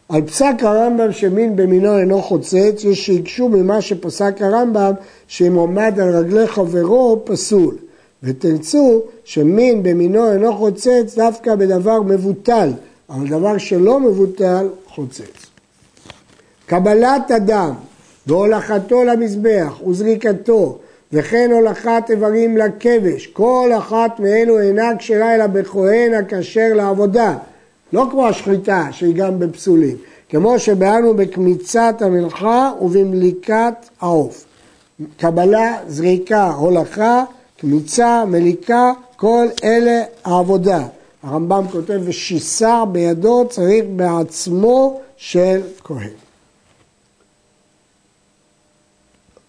על 0.09 0.23
פסק 0.23 0.55
הרמב"ם 0.61 1.13
שמין 1.13 1.57
במינו 1.57 1.99
אינו 1.99 2.23
חוצץ, 2.23 2.85
יש 2.85 3.07
שהקשו 3.07 3.49
ממה 3.49 3.81
שפסק 3.81 4.43
הרמב"ם 4.43 4.93
שאם 5.29 5.55
עומד 5.55 6.01
על 6.01 6.17
רגלי 6.17 6.47
חברו 6.47 7.23
פסול. 7.25 7.77
ותרצו 8.23 9.03
שמין 9.25 9.83
במינו 9.83 10.33
אינו 10.33 10.57
חוצץ 10.57 11.15
דווקא 11.17 11.55
בדבר 11.55 12.03
מבוטל, 12.03 12.71
אבל 13.11 13.29
דבר 13.29 13.59
שלא 13.59 14.01
מבוטל 14.01 14.69
חוצץ. 14.87 15.47
קבלת 16.67 17.31
אדם 17.31 17.75
והולכתו 18.27 19.05
למזבח 19.05 19.81
וזריקתו 19.89 20.79
וכן 21.13 21.51
הולכת 21.53 22.03
איברים 22.11 22.57
לכבש, 22.57 23.27
כל 23.27 23.71
אחת 23.79 24.21
מאלו 24.21 24.61
אינה 24.61 24.97
כשרה 24.99 25.35
אלא 25.35 25.47
בכהן 25.47 26.15
הכשר 26.15 26.69
לעבודה, 26.75 27.37
לא 27.93 28.07
כמו 28.11 28.27
השחיטה 28.27 28.89
שהיא 28.91 29.15
גם 29.15 29.39
בפסולים, 29.39 29.97
כמו 30.29 30.59
שבאנו 30.59 31.15
בקמיצת 31.15 31.95
המלחה 32.01 32.73
ובמליקת 32.81 33.75
העוף. 34.01 34.45
קבלה, 35.17 35.77
זריקה, 35.89 36.51
הולכה, 36.51 37.25
קמיצה, 37.61 38.25
מליקה, 38.25 38.93
כל 39.17 39.47
אלה 39.65 40.03
העבודה. 40.25 40.83
הרמב"ם 41.27 41.65
כותב, 41.73 42.01
ושיסר 42.05 42.85
בידו 42.85 43.47
צריך 43.51 43.85
בעצמו 43.97 45.01
של 45.17 45.61
כהן. 45.85 46.11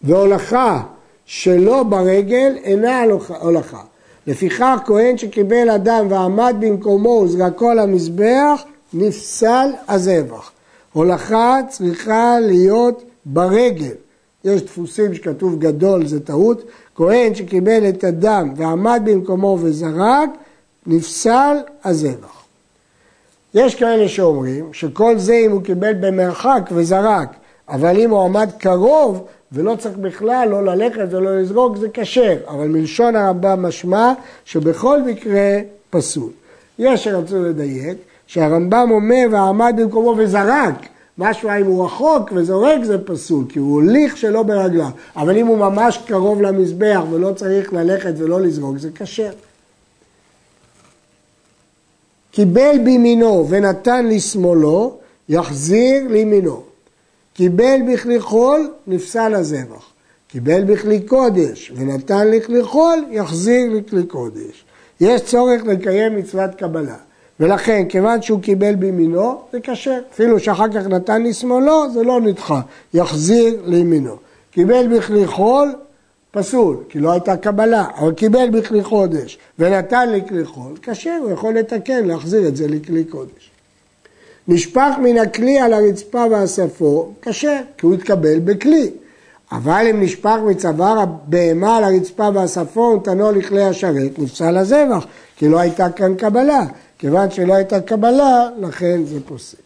והולכה 0.03 0.83
שלא 1.25 1.83
ברגל 1.83 2.57
אינה 2.63 3.03
הולכה. 3.41 3.81
לפיכך 4.27 4.77
כהן 4.85 5.17
שקיבל 5.17 5.69
אדם 5.69 6.07
ועמד 6.09 6.55
במקומו 6.59 7.09
וזרקו 7.09 7.69
על 7.69 7.79
המזבח, 7.79 8.63
נפסל 8.93 9.69
הזבח. 9.87 10.51
הולכה 10.93 11.59
צריכה 11.69 12.39
להיות 12.39 13.03
ברגל. 13.25 13.93
יש 14.43 14.61
דפוסים 14.61 15.13
שכתוב 15.13 15.59
גדול, 15.59 16.05
זה 16.07 16.19
טעות. 16.19 16.63
כהן 16.95 17.35
שקיבל 17.35 17.89
את 17.89 18.03
הדם 18.03 18.53
ועמד 18.55 19.01
במקומו 19.05 19.57
וזרק, 19.61 20.29
נפסל 20.87 21.57
הזבח. 21.83 22.43
יש 23.53 23.75
כאלה 23.75 24.07
שאומרים 24.07 24.73
שכל 24.73 25.17
זה 25.17 25.33
אם 25.33 25.51
הוא 25.51 25.61
קיבל 25.63 25.93
במרחק 25.93 26.69
וזרק, 26.71 27.35
אבל 27.69 27.99
אם 27.99 28.09
הוא 28.09 28.23
עמד 28.23 28.49
קרוב 28.57 29.25
ולא 29.51 29.75
צריך 29.75 29.97
בכלל 29.97 30.47
לא 30.51 30.65
ללכת 30.65 31.07
ולא 31.09 31.39
לזרוק, 31.39 31.77
זה 31.77 31.87
כשר, 31.93 32.37
אבל 32.47 32.67
מלשון 32.67 33.15
הרמב"ם 33.15 33.65
משמע 33.65 34.13
שבכל 34.45 35.01
מקרה 35.01 35.59
פסול. 35.89 36.29
יש 36.79 37.03
שרצו 37.03 37.43
לדייק 37.43 37.97
שהרמב"ם 38.27 38.87
אומר 38.91 39.25
ועמד 39.31 39.73
במקומו 39.77 40.15
וזרק, 40.17 40.75
משהו 41.17 41.49
אם 41.61 41.65
הוא 41.65 41.85
רחוק 41.85 42.31
וזורק 42.35 42.83
זה 42.83 42.97
פסול, 43.05 43.45
כי 43.49 43.59
הוא 43.59 43.73
הוליך 43.73 44.17
שלא 44.17 44.43
ברגליו, 44.43 44.89
אבל 45.15 45.37
אם 45.37 45.47
הוא 45.47 45.57
ממש 45.57 45.99
קרוב 46.07 46.41
למזבח 46.41 47.01
ולא 47.11 47.33
צריך 47.35 47.73
ללכת 47.73 48.13
ולא 48.17 48.41
לזרוק, 48.41 48.77
זה 48.77 48.89
כשר. 48.95 49.31
קיבל 52.37 52.77
בימינו 52.83 53.45
ונתן 53.49 54.05
לשמאלו, 54.07 54.97
יחזיר 55.29 56.07
לימינו. 56.09 56.61
קיבל 57.33 57.77
בכלי 57.91 58.19
חול, 58.19 58.69
נפסל 58.87 59.33
הזבח. 59.35 59.85
קיבל 60.27 60.63
בכלי 60.63 60.99
קודש 60.99 61.71
ונתן 61.75 62.27
לכלי 62.31 62.63
חול, 62.63 63.05
יחזיר 63.11 63.73
לכלי 63.73 64.03
קודש. 64.03 64.65
יש 65.01 65.21
צורך 65.21 65.61
לקיים 65.65 66.15
מצוות 66.15 66.55
קבלה. 66.55 66.95
ולכן, 67.39 67.85
כיוון 67.89 68.21
שהוא 68.21 68.41
קיבל 68.41 68.75
בימינו, 68.75 69.41
זה 69.51 69.59
כשר. 69.63 69.99
אפילו 70.13 70.39
שאחר 70.39 70.67
כך 70.71 70.87
נתן 70.87 71.23
לשמאלו, 71.23 71.91
זה 71.93 72.03
לא 72.03 72.21
נדחה. 72.21 72.61
יחזיר 72.93 73.61
לימינו. 73.65 74.15
קיבל 74.51 74.97
בכלי 74.97 75.27
חול, 75.27 75.73
פסול, 76.31 76.77
כי 76.89 76.99
לא 76.99 77.11
הייתה 77.11 77.37
קבלה, 77.37 77.85
אבל 77.99 78.13
קיבל 78.13 78.49
בכלי 78.49 78.83
קודש 78.83 79.37
ונתן 79.59 80.09
לכלי 80.11 80.45
חול, 80.45 80.73
כשר, 80.81 81.17
הוא 81.21 81.31
יכול 81.31 81.53
לתקן, 81.53 82.05
להחזיר 82.05 82.47
את 82.47 82.55
זה 82.55 82.67
לכלי 82.67 83.03
קודש. 83.03 83.51
נשפך 84.47 84.93
מן 85.01 85.17
הכלי 85.17 85.59
על 85.59 85.73
הרצפה 85.73 86.25
ואספו, 86.31 87.11
כשר, 87.21 87.57
כי 87.77 87.85
הוא 87.85 87.93
התקבל 87.93 88.39
בכלי. 88.39 88.91
אבל 89.51 89.87
אם 89.89 90.03
נשפך 90.03 90.37
מצוואר 90.45 90.99
הבהמה 90.99 91.77
על 91.77 91.83
הרצפה 91.83 92.29
ואספו 92.33 92.79
ונתנו 92.79 93.31
לכלי 93.31 93.63
השרת, 93.63 94.19
נפסל 94.19 94.57
הזבח, 94.57 95.05
כי 95.35 95.47
לא 95.47 95.59
הייתה 95.59 95.89
כאן 95.89 96.15
קבלה. 96.15 96.65
כיוון 96.99 97.31
שלא 97.31 97.53
הייתה 97.53 97.81
קבלה, 97.81 98.49
לכן 98.59 99.05
זה 99.05 99.19
פוסל. 99.25 99.57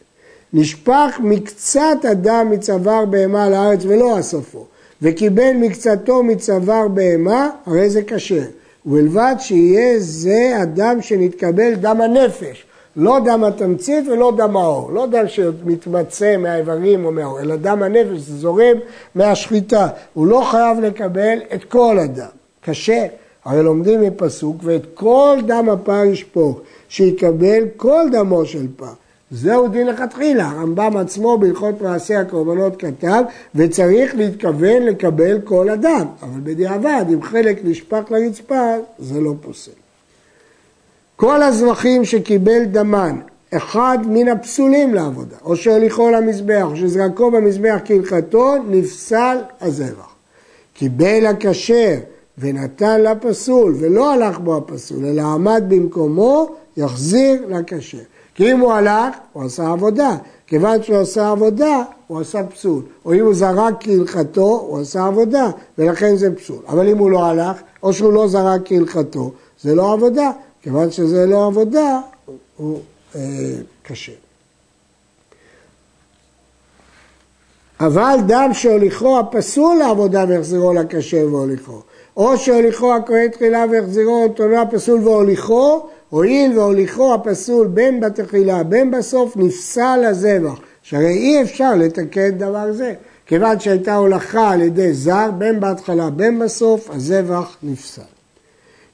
נשפך 0.53 1.19
מקצת 1.19 2.05
אדם 2.11 2.51
מצוואר 2.51 3.05
בהמה 3.05 3.49
לארץ 3.49 3.85
ולא 3.85 4.19
אספו, 4.19 4.65
וקיבל 5.01 5.51
מקצתו 5.55 6.23
מצוואר 6.23 6.87
בהמה, 6.87 7.49
הרי 7.65 7.89
זה 7.89 8.01
כשר. 8.07 8.43
ובלבד 8.85 9.35
שיהיה 9.39 9.99
זה 9.99 10.53
אדם 10.63 11.01
שנתקבל 11.01 11.73
דם 11.73 12.01
הנפש, 12.01 12.65
לא 12.95 13.19
דם 13.25 13.43
התמצית 13.43 14.07
ולא 14.07 14.33
דם 14.37 14.57
האור, 14.57 14.91
לא 14.91 15.05
דם 15.05 15.27
שמתמצא 15.27 16.37
מהאיברים 16.37 17.05
או 17.05 17.11
מהאור, 17.11 17.39
אלא 17.39 17.55
דם 17.55 17.83
הנפש, 17.83 18.17
זורם 18.19 18.77
מהשחיטה, 19.15 19.87
הוא 20.13 20.27
לא 20.27 20.41
חייב 20.51 20.79
לקבל 20.79 21.39
את 21.53 21.63
כל 21.63 21.99
הדם, 21.99 22.25
קשה, 22.61 23.05
הרי 23.45 23.63
לומדים 23.63 24.01
מפסוק 24.01 24.57
ואת 24.63 24.85
כל 24.93 25.37
דם 25.47 25.69
הפר 25.69 26.05
ישפוך, 26.05 26.59
שיקבל 26.89 27.63
כל 27.77 28.05
דמו 28.11 28.45
של 28.45 28.67
פר. 28.75 28.93
זהו 29.31 29.67
דין 29.67 29.87
לכתחילה, 29.87 30.49
הרמב"ם 30.49 30.97
עצמו 30.97 31.37
בהלכות 31.37 31.81
מעשי 31.81 32.15
הקורבנות 32.15 32.81
כתב 32.81 33.23
וצריך 33.55 34.15
להתכוון 34.15 34.83
לקבל 34.83 35.39
כל 35.43 35.69
אדם, 35.69 36.05
אבל 36.21 36.39
בדיעבד 36.43 37.05
אם 37.13 37.21
חלק 37.21 37.59
נשפך 37.63 38.03
לרצפה 38.09 38.75
זה 38.99 39.21
לא 39.21 39.33
פוסל. 39.41 39.71
כל 41.15 41.43
הזרחים 41.43 42.05
שקיבל 42.05 42.63
דמן, 42.63 43.19
אחד 43.53 43.97
מן 44.07 44.27
הפסולים 44.27 44.93
לעבודה, 44.93 45.35
או 45.43 45.55
שהוליכו 45.55 46.09
למזבח, 46.09 46.63
או 46.63 46.75
שזרקו 46.75 47.31
במזבח 47.31 47.77
כהלכתו, 47.85 48.55
נפסל 48.67 49.37
הזבח. 49.61 50.11
קיבל 50.73 51.25
הכשר 51.25 51.95
ונתן 52.37 53.01
לפסול, 53.01 53.75
ולא 53.79 54.13
הלך 54.13 54.39
בו 54.39 54.57
הפסול, 54.57 55.05
אלא 55.05 55.21
עמד 55.21 55.63
במקומו, 55.67 56.55
יחזיר 56.77 57.45
לכשר. 57.49 57.97
כי 58.35 58.51
אם 58.51 58.59
הוא 58.59 58.73
הלך, 58.73 59.15
הוא 59.33 59.43
עשה 59.43 59.71
עבודה. 59.71 60.15
כיוון 60.47 60.83
שהוא 60.83 60.97
עשה 60.97 61.29
עבודה, 61.29 61.83
הוא 62.07 62.21
עשה 62.21 62.43
פסול. 62.43 62.81
או 63.05 63.13
אם 63.13 63.19
הוא 63.19 63.33
זרק 63.33 63.73
כהלכתו, 63.79 64.65
הוא 64.67 64.79
עשה 64.79 65.05
עבודה, 65.05 65.49
ולכן 65.77 66.15
זה 66.15 66.35
פסול. 66.35 66.59
אבל 66.67 66.87
אם 66.87 66.97
הוא 66.97 67.11
לא 67.11 67.25
הלך, 67.25 67.57
או 67.83 67.93
שהוא 67.93 68.13
לא 68.13 68.27
זרק 68.27 68.61
כהלכתו, 68.65 69.31
זה 69.61 69.75
לא 69.75 69.93
עבודה. 69.93 70.31
כיוון 70.61 70.91
שזה 70.91 71.25
לא 71.25 71.45
עבודה, 71.45 71.99
הוא 72.57 72.79
אה, 73.15 73.21
קשה. 73.83 74.11
אבל 77.79 78.17
דם 78.27 78.49
שהוליכו 78.53 79.19
הפסול 79.19 79.77
לעבודה 79.77 80.25
והחזירו 80.29 80.73
לכשר 80.73 81.27
והוליכו, 81.31 81.81
או 82.17 82.37
שהוליכו 82.37 82.95
הכהן 82.95 83.27
תחילה 83.27 83.65
והחזירו 83.71 84.23
אותו 84.23 84.43
הפסול 84.43 85.07
והוליכו, 85.07 85.89
הואיל 86.11 86.59
והוליכו 86.59 87.13
הפסול 87.13 87.67
בין 87.67 87.99
בתחילה 87.99 88.63
בין 88.63 88.91
בסוף 88.91 89.37
נפסל 89.37 90.03
הזבח, 90.05 90.59
שהרי 90.81 91.13
אי 91.13 91.41
אפשר 91.41 91.75
לתקן 91.75 92.29
דבר 92.29 92.71
זה, 92.71 92.93
כיוון 93.25 93.59
שהייתה 93.59 93.95
הולכה 93.95 94.51
על 94.51 94.61
ידי 94.61 94.93
זר 94.93 95.31
בין 95.37 95.59
בהתחלה 95.59 96.09
בין 96.09 96.39
בסוף, 96.39 96.89
הזבח 96.89 97.57
נפסל. 97.63 98.01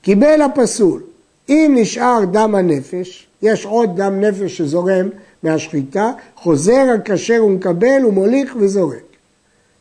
קיבל 0.01 0.41
הפסול 0.41 1.01
אם 1.49 1.73
נשאר 1.75 2.25
דם 2.31 2.55
הנפש, 2.55 3.27
יש 3.41 3.65
עוד 3.65 4.01
דם 4.01 4.21
נפש 4.21 4.57
שזורם 4.57 5.09
מהשחיטה, 5.43 6.11
חוזר 6.35 6.85
הכשר 6.95 7.45
ומקבל 7.45 8.05
ומוליך 8.05 8.55
וזורק. 8.59 9.07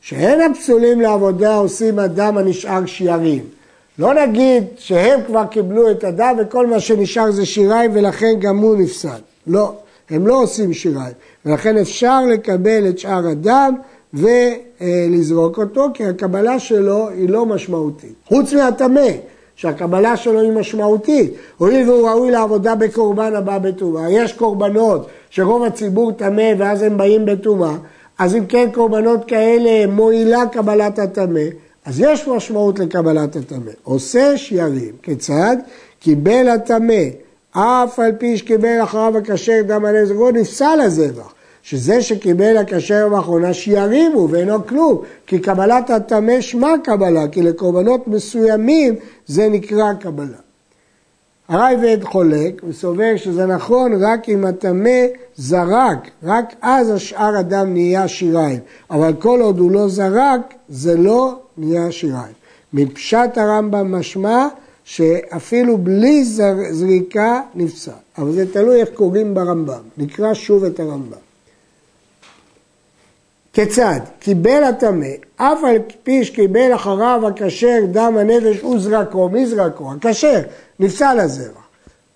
שאין 0.00 0.40
הפסולים 0.40 1.00
לעבודה 1.00 1.56
עושים 1.56 1.98
הדם 1.98 2.38
הנשאר 2.38 2.86
שיערים. 2.86 3.55
לא 3.98 4.14
נגיד 4.14 4.64
שהם 4.76 5.20
כבר 5.26 5.44
קיבלו 5.50 5.90
את 5.90 6.04
הדם 6.04 6.36
וכל 6.38 6.66
מה 6.66 6.80
שנשאר 6.80 7.30
זה 7.30 7.46
שיריים 7.46 7.90
ולכן 7.94 8.34
גם 8.38 8.58
הוא 8.58 8.76
נפסל. 8.76 9.20
לא, 9.46 9.72
הם 10.10 10.26
לא 10.26 10.42
עושים 10.42 10.72
שיריים. 10.72 11.14
ולכן 11.46 11.76
אפשר 11.76 12.20
לקבל 12.32 12.88
את 12.88 12.98
שאר 12.98 13.26
הדם 13.26 13.74
ולזרוק 14.14 15.58
אותו, 15.58 15.86
כי 15.94 16.04
הקבלה 16.04 16.58
שלו 16.58 17.08
היא 17.08 17.28
לא 17.28 17.46
משמעותית. 17.46 18.14
חוץ 18.28 18.52
מהטמא, 18.52 19.08
שהקבלה 19.56 20.16
שלו 20.16 20.40
היא 20.40 20.52
משמעותית. 20.52 21.34
הואיל 21.56 21.90
והוא 21.90 22.08
ראוי 22.08 22.30
לעבודה 22.30 22.74
בקורבן 22.74 23.34
הבא 23.34 23.58
בטומאה, 23.58 24.10
יש 24.10 24.32
קורבנות 24.32 25.06
שרוב 25.30 25.64
הציבור 25.64 26.12
טמא 26.12 26.52
ואז 26.58 26.82
הם 26.82 26.96
באים 26.96 27.26
בטומאה, 27.26 27.76
אז 28.18 28.34
אם 28.34 28.46
כן 28.46 28.68
קורבנות 28.74 29.24
כאלה 29.24 29.86
מועילה 29.86 30.42
קבלת 30.52 30.98
הטמא, 30.98 31.40
אז 31.86 32.00
יש 32.00 32.28
משמעות 32.28 32.78
לקבלת 32.78 33.36
הטמא. 33.36 33.70
עושה 33.82 34.38
שירים, 34.38 34.92
כיצד? 35.02 35.56
קיבל 36.00 36.48
הטמא, 36.48 37.02
אף 37.50 37.98
על 37.98 38.12
פי 38.18 38.36
שקיבל 38.36 38.82
אחריו 38.82 39.16
הכשר 39.16 39.60
דם 39.66 39.84
הנזק, 39.84 40.14
הוא 40.14 40.30
נפסל 40.30 40.80
הזבח. 40.82 41.32
שזה 41.62 42.02
שקיבל 42.02 42.56
הכשר 42.56 43.08
באחרונה 43.08 43.54
שירימו 43.54 44.28
ואינו 44.30 44.66
כלום, 44.66 45.02
כי 45.26 45.38
קבלת 45.38 45.90
הטמא 45.90 46.40
שמה 46.40 46.74
קבלה, 46.84 47.28
כי 47.28 47.42
לקורבנות 47.42 48.08
מסוימים 48.08 48.94
זה 49.26 49.48
נקרא 49.48 49.92
קבלה. 49.92 50.38
הרייבד 51.48 52.04
חולק 52.04 52.62
וסובר 52.68 53.16
שזה 53.16 53.46
נכון 53.46 54.04
רק 54.04 54.28
אם 54.28 54.44
הטמא 54.44 55.00
זרק, 55.36 56.10
רק 56.22 56.54
אז 56.62 56.90
השאר 56.90 57.40
אדם 57.40 57.72
נהיה 57.72 58.08
שיריים, 58.08 58.60
אבל 58.90 59.12
כל 59.18 59.40
עוד 59.40 59.58
הוא 59.58 59.70
לא 59.70 59.88
זרק 59.88 60.54
זה 60.68 60.96
לא 60.96 61.34
נהיה 61.58 61.92
שיריים. 61.92 62.32
מפשט 62.72 63.38
הרמב"ם 63.38 63.94
משמע 63.94 64.48
שאפילו 64.84 65.78
בלי 65.78 66.24
זריקה 66.70 67.40
נפסל, 67.54 67.90
אבל 68.18 68.32
זה 68.32 68.52
תלוי 68.52 68.80
איך 68.80 68.88
קוראים 68.94 69.34
ברמב"ם, 69.34 69.82
נקרא 69.98 70.34
שוב 70.34 70.64
את 70.64 70.80
הרמב"ם. 70.80 71.26
כיצד? 73.52 74.00
קיבל 74.18 74.64
הטמא, 74.64 75.06
אף 75.36 75.64
על 75.64 75.76
פי 76.02 76.24
שקיבל 76.24 76.74
אחריו 76.74 77.22
הכשר 77.26 77.78
דם 77.90 78.16
הנפש 78.20 78.64
וזרקו, 78.64 79.28
מי 79.28 79.46
זרקו? 79.46 79.92
הכשר, 79.92 80.40
נפסל 80.80 81.20
הזרע. 81.20 81.60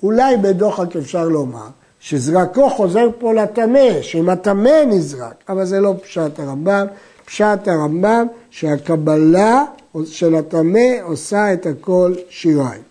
אולי 0.03 0.37
בדוחק 0.37 0.96
אפשר 0.96 1.29
לומר 1.29 1.66
שזרקו 2.00 2.70
חוזר 2.70 3.09
פה 3.18 3.35
לטמא, 3.35 4.03
שאם 4.03 4.29
הטמא 4.29 4.85
נזרק, 4.87 5.35
אבל 5.48 5.64
זה 5.64 5.81
לא 5.81 5.94
פשט 6.03 6.38
הרמב"ם, 6.38 6.87
פשט 7.31 7.69
הרמב"ם 7.69 8.27
שהקבלה 8.51 9.64
של 10.05 10.35
הטמא 10.35 10.88
עושה 11.03 11.53
את 11.53 11.66
הכל 11.66 12.14
שיריים. 12.31 12.83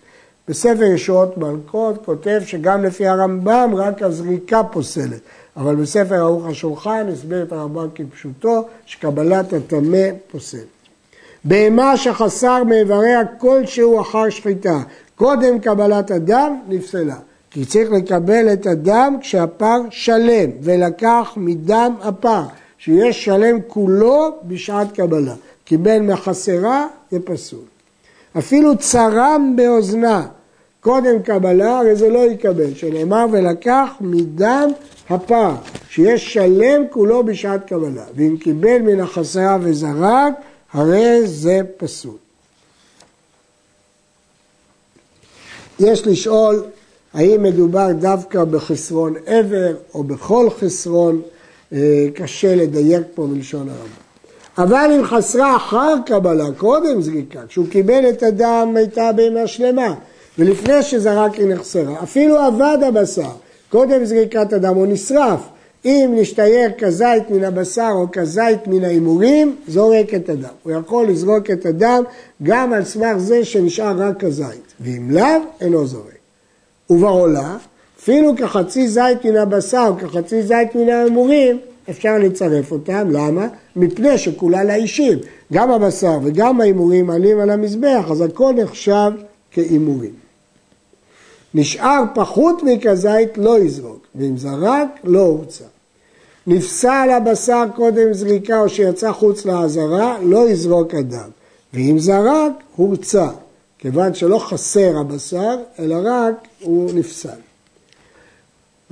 בספר 0.48 0.82
ישועות 0.82 1.38
מלכות 1.38 2.04
כותב 2.04 2.40
שגם 2.46 2.84
לפי 2.84 3.06
הרמב"ם 3.06 3.70
רק 3.76 4.02
הזריקה 4.02 4.62
פוסלת. 4.62 5.20
אבל 5.56 5.74
בספר 5.74 6.14
ערוך 6.14 6.46
השולחן 6.46 7.06
הסביר 7.12 7.42
את 7.42 7.52
הרמב"ם 7.52 7.86
כפשוטו, 7.94 8.64
שקבלת 8.86 9.52
הטמא 9.52 10.08
פוסל. 10.30 10.58
בהמה 11.44 11.96
שחסר 11.96 12.64
מאיבריה 12.64 13.24
כלשהו 13.38 14.00
אחר 14.00 14.30
שחיטה, 14.30 14.78
קודם 15.16 15.58
קבלת 15.58 16.10
הדם 16.10 16.60
נפסלה. 16.68 17.16
כי 17.50 17.64
צריך 17.64 17.90
לקבל 17.90 18.52
את 18.52 18.66
הדם 18.66 19.16
כשהפר 19.20 19.80
שלם, 19.90 20.50
ולקח 20.62 21.32
מדם 21.36 21.94
הפר, 22.02 22.42
שיש 22.80 23.24
שלם 23.24 23.58
כולו 23.66 24.38
בשעת 24.44 24.92
קבלה. 24.92 25.34
קיבל 25.64 25.98
מחסרה, 25.98 26.86
זה 27.10 27.18
פסול. 27.24 27.64
אפילו 28.38 28.78
צרם 28.78 29.52
באוזנה, 29.56 30.26
קודם 30.80 31.22
קבלה, 31.22 31.78
הרי 31.78 31.96
זה 31.96 32.08
לא 32.08 32.18
יקבל, 32.18 32.74
שנאמר 32.74 33.26
ולקח 33.32 33.88
מדם 34.00 34.68
הפר, 35.10 35.54
שיש 35.90 36.34
שלם 36.34 36.82
כולו 36.90 37.24
בשעת 37.24 37.66
קבלה, 37.68 38.04
ואם 38.14 38.36
קיבל 38.40 38.78
מן 38.78 39.00
החסרה 39.00 39.58
וזרק, 39.60 40.34
הרי 40.72 41.26
זה 41.26 41.60
פסול. 41.76 42.16
יש 45.78 46.06
לשאול 46.06 46.64
האם 47.14 47.42
מדובר 47.42 47.92
דווקא 47.92 48.44
בחסרון 48.44 49.14
עבר 49.26 49.76
או 49.94 50.04
בכל 50.04 50.48
חסרון, 50.60 51.22
קשה 52.14 52.54
לדייק 52.54 53.02
פה 53.14 53.26
מלשון 53.26 53.68
הרמב"ם. 53.68 54.10
אבל 54.58 54.90
אם 54.98 55.04
חסרה 55.04 55.56
אחר 55.56 55.94
קבלה, 56.06 56.46
קודם 56.56 57.02
זריקה, 57.02 57.40
כשהוא 57.48 57.66
קיבל 57.70 58.08
את 58.08 58.22
הדם 58.22 58.72
הייתה 58.76 59.12
בהמה 59.12 59.46
שלמה, 59.46 59.94
ולפני 60.38 60.82
שזרק 60.82 61.34
היא 61.34 61.46
נחסרה, 61.46 62.02
אפילו 62.02 62.48
אבד 62.48 62.78
הבשר, 62.86 63.30
קודם 63.70 64.04
זריקת 64.04 64.52
הדם 64.52 64.74
הוא 64.74 64.86
נשרף. 64.86 65.40
אם 65.84 66.12
נשתייר 66.16 66.70
כזית 66.78 67.30
מן 67.30 67.44
הבשר 67.44 67.90
או 67.92 68.06
כזית 68.12 68.66
מן 68.66 68.84
ההימורים, 68.84 69.56
זורק 69.68 70.14
את 70.14 70.28
הדם. 70.28 70.48
הוא 70.62 70.72
יכול 70.72 71.06
לזרוק 71.06 71.50
את 71.50 71.66
הדם 71.66 72.02
גם 72.42 72.72
על 72.72 72.84
סמך 72.84 73.16
זה 73.16 73.44
שנשאר 73.44 74.02
רק 74.02 74.20
כזית, 74.20 74.74
ואם 74.80 75.10
לאו, 75.10 75.26
אינו 75.60 75.86
זורק. 75.86 76.04
ובעולה, 76.90 77.56
אפילו 78.00 78.36
כחצי 78.36 78.88
זית 78.88 79.24
מן 79.24 79.36
הבשר 79.36 79.92
כחצי 79.98 80.42
זית 80.42 80.74
מן 80.74 80.88
ההימורים, 80.88 81.58
אפשר 81.90 82.18
לצרף 82.18 82.72
אותם, 82.72 83.10
למה? 83.10 83.48
מפני 83.76 84.18
שכולה 84.18 84.64
לאישים. 84.64 85.18
גם 85.52 85.70
הבשר 85.70 86.18
וגם 86.22 86.60
ההימורים 86.60 87.10
עלים 87.10 87.40
על 87.40 87.50
המזבח, 87.50 88.04
אז 88.10 88.20
הכל 88.20 88.54
נחשב 88.56 89.10
כהימורים. 89.50 90.12
נשאר 91.54 92.02
פחות 92.14 92.62
מכזית 92.62 93.38
לא 93.38 93.58
יזרוק, 93.58 94.06
ואם 94.14 94.36
זרק 94.36 94.88
לא 95.04 95.20
הורצה. 95.20 95.64
נפסל 96.46 97.08
הבשר 97.16 97.64
קודם 97.74 98.12
זריקה 98.12 98.60
או 98.60 98.68
שיצא 98.68 99.12
חוץ 99.12 99.44
לעזרה, 99.44 100.18
לא 100.22 100.50
יזרוק 100.50 100.94
אדם. 100.94 101.28
ואם 101.74 101.98
זרק, 101.98 102.52
הורצה. 102.76 103.28
כיוון 103.78 104.14
שלא 104.14 104.38
חסר 104.38 104.98
הבשר, 105.00 105.56
אלא 105.78 105.96
רק 106.04 106.34
הוא 106.60 106.90
נפסל. 106.94 107.49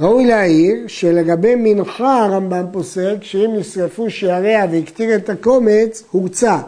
ראוי 0.01 0.27
להעיר 0.27 0.77
שלגבי 0.87 1.55
מנחה 1.55 2.25
הרמב"ם 2.25 2.65
פוסק 2.73 3.17
שאם 3.21 3.55
נשרפו 3.59 4.11
שעריה 4.11 4.67
והקטיר 4.73 5.17
את 5.17 5.31
הקומץ, 5.31 6.03
הורצה. 6.11 6.59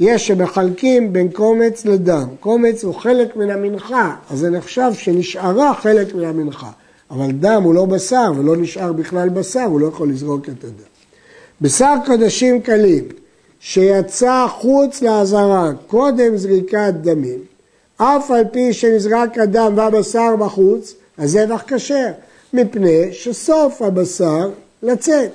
יש 0.00 0.26
שמחלקים 0.26 1.12
בין 1.12 1.28
קומץ 1.28 1.84
לדם. 1.84 2.26
קומץ 2.40 2.84
הוא 2.84 2.94
חלק 2.94 3.36
מן 3.36 3.50
המנחה, 3.50 4.16
אז 4.30 4.38
זה 4.38 4.50
נחשב 4.50 4.90
שנשארה 4.94 5.74
חלק 5.74 6.14
מן 6.14 6.24
המנחה. 6.24 6.70
אבל 7.10 7.30
דם 7.30 7.62
הוא 7.62 7.74
לא 7.74 7.84
בשר 7.84 8.32
ולא 8.36 8.56
נשאר 8.56 8.92
בכלל 8.92 9.28
בשר, 9.28 9.64
הוא 9.64 9.80
לא 9.80 9.86
יכול 9.86 10.08
לזרוק 10.08 10.48
את 10.48 10.64
הדם. 10.64 10.94
בשר 11.60 11.94
קודשים 12.06 12.60
קלים 12.60 13.04
שיצא 13.60 14.46
חוץ 14.50 15.02
לעזרה 15.02 15.70
קודם 15.86 16.36
זריקת 16.36 16.94
דמים, 17.00 17.38
אף 17.96 18.30
על 18.30 18.44
פי 18.52 18.72
שנזרק 18.72 19.38
הדם 19.38 19.72
והבשר 19.76 20.36
בחוץ, 20.36 20.94
הזבח 21.18 21.62
כשר, 21.66 22.10
מפני 22.54 23.12
שסוף 23.12 23.82
הבשר 23.82 24.50
לצאת. 24.82 25.30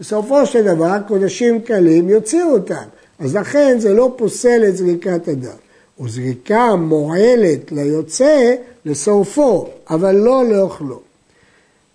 בסופו 0.00 0.46
של 0.46 0.62
דבר 0.74 0.96
קודשים 1.08 1.60
קלים 1.60 2.08
יוציאו 2.08 2.52
אותם. 2.52 2.84
אז 3.18 3.36
לכן 3.36 3.76
זה 3.78 3.94
לא 3.94 4.14
פוסל 4.16 4.64
את 4.68 4.76
זריקת 4.76 5.28
הדם. 5.28 5.56
וזריקה 6.00 6.76
מועלת 6.76 7.72
ליוצא 7.72 8.54
לשורפו, 8.84 9.68
אבל 9.90 10.14
לא 10.14 10.44
לאוכלו. 10.44 11.00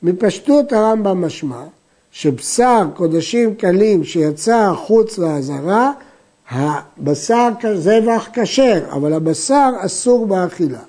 מפשטות 0.04 0.74
הרמב"ם 0.74 1.26
משמע 1.26 1.64
שבשר 2.12 2.88
קודשים 2.96 3.56
קלים 3.56 4.04
שיצא 4.04 4.56
החוץ 4.56 5.18
לעזרה, 5.18 5.92
הבשר 6.50 7.50
זבח 7.76 8.28
כשר, 8.34 8.86
אבל 8.92 9.14
הבשר 9.14 9.70
אסור 9.80 10.26
באכילה. 10.26 10.80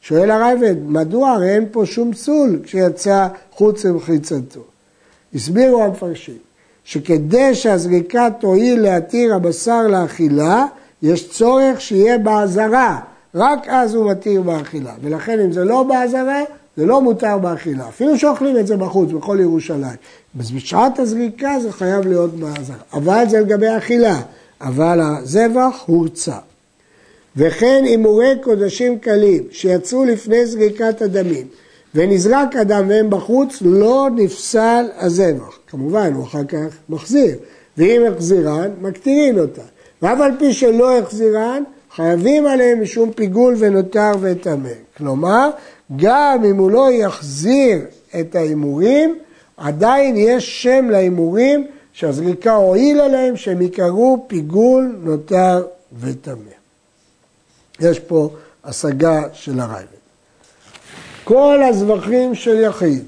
שואל 0.00 0.30
הרייבד, 0.30 0.76
מדוע 0.86 1.30
הרי 1.30 1.54
אין 1.54 1.66
פה 1.70 1.86
שום 1.86 2.12
פסול 2.12 2.60
כשיצא 2.62 3.28
חוץ 3.52 3.84
למחיצתו? 3.84 4.60
הסבירו 5.34 5.84
המפרשים, 5.84 6.38
שכדי 6.84 7.54
שהזריקה 7.54 8.28
תועיל 8.40 8.80
להתיר 8.80 9.34
הבשר 9.34 9.86
לאכילה, 9.86 10.66
יש 11.02 11.30
צורך 11.30 11.80
שיהיה 11.80 12.18
באזהרה, 12.18 13.00
רק 13.34 13.68
אז 13.68 13.94
הוא 13.94 14.10
מתיר 14.10 14.42
באכילה. 14.42 14.94
ולכן 15.02 15.40
אם 15.40 15.52
זה 15.52 15.64
לא 15.64 15.82
באזהרה, 15.82 16.42
זה 16.76 16.86
לא 16.86 17.02
מותר 17.02 17.38
באכילה. 17.38 17.88
אפילו 17.88 18.18
שאוכלים 18.18 18.58
את 18.58 18.66
זה 18.66 18.76
בחוץ, 18.76 19.10
בכל 19.10 19.38
ירושלים. 19.40 19.96
בשעת 20.34 20.98
הזריקה 20.98 21.60
זה 21.60 21.72
חייב 21.72 22.06
להיות 22.06 22.34
באזהרה. 22.34 22.82
אבל 22.92 23.24
זה 23.28 23.40
לגבי 23.40 23.76
אכילה. 23.76 24.20
אבל 24.60 25.00
הזבח 25.00 25.82
הורצה. 25.86 26.36
וכן 27.38 27.82
הימורי 27.84 28.34
קודשים 28.42 28.98
קלים 28.98 29.42
שיצאו 29.50 30.04
לפני 30.04 30.46
זריקת 30.46 31.02
הדמים 31.02 31.46
ונזרק 31.94 32.56
הדם 32.56 32.84
והם 32.88 33.10
בחוץ, 33.10 33.58
לא 33.60 34.08
נפסל 34.16 34.86
הזבח. 34.96 35.58
כמובן, 35.66 36.12
הוא 36.12 36.24
אחר 36.24 36.44
כך 36.44 36.76
מחזיר. 36.88 37.36
ואם 37.76 38.02
החזירן, 38.12 38.70
מקטירין 38.80 39.38
אותה. 39.38 39.62
ואף 40.02 40.20
על 40.20 40.32
פי 40.38 40.52
שלא 40.52 40.98
החזירן, 40.98 41.62
חייבים 41.94 42.46
עליהם 42.46 42.82
משום 42.82 43.12
פיגול 43.12 43.54
ונותר 43.58 44.12
וטמא. 44.20 44.68
כלומר, 44.96 45.50
גם 45.96 46.44
אם 46.44 46.56
הוא 46.56 46.70
לא 46.70 46.92
יחזיר 46.92 47.78
את 48.20 48.34
ההימורים, 48.34 49.18
עדיין 49.56 50.16
יש 50.16 50.62
שם 50.62 50.90
להימורים 50.90 51.66
שהזריקה 51.92 52.54
הועילה 52.54 53.08
להם, 53.08 53.36
שהם 53.36 53.62
יקראו 53.62 54.24
פיגול, 54.26 54.96
נותר 55.02 55.64
וטמא. 56.00 56.57
יש 57.80 57.98
פה 57.98 58.30
השגה 58.64 59.22
של 59.32 59.60
הרייבד. 59.60 59.98
כל 61.24 61.60
הזבחים 61.68 62.34
של 62.34 62.60
יחיד, 62.60 63.04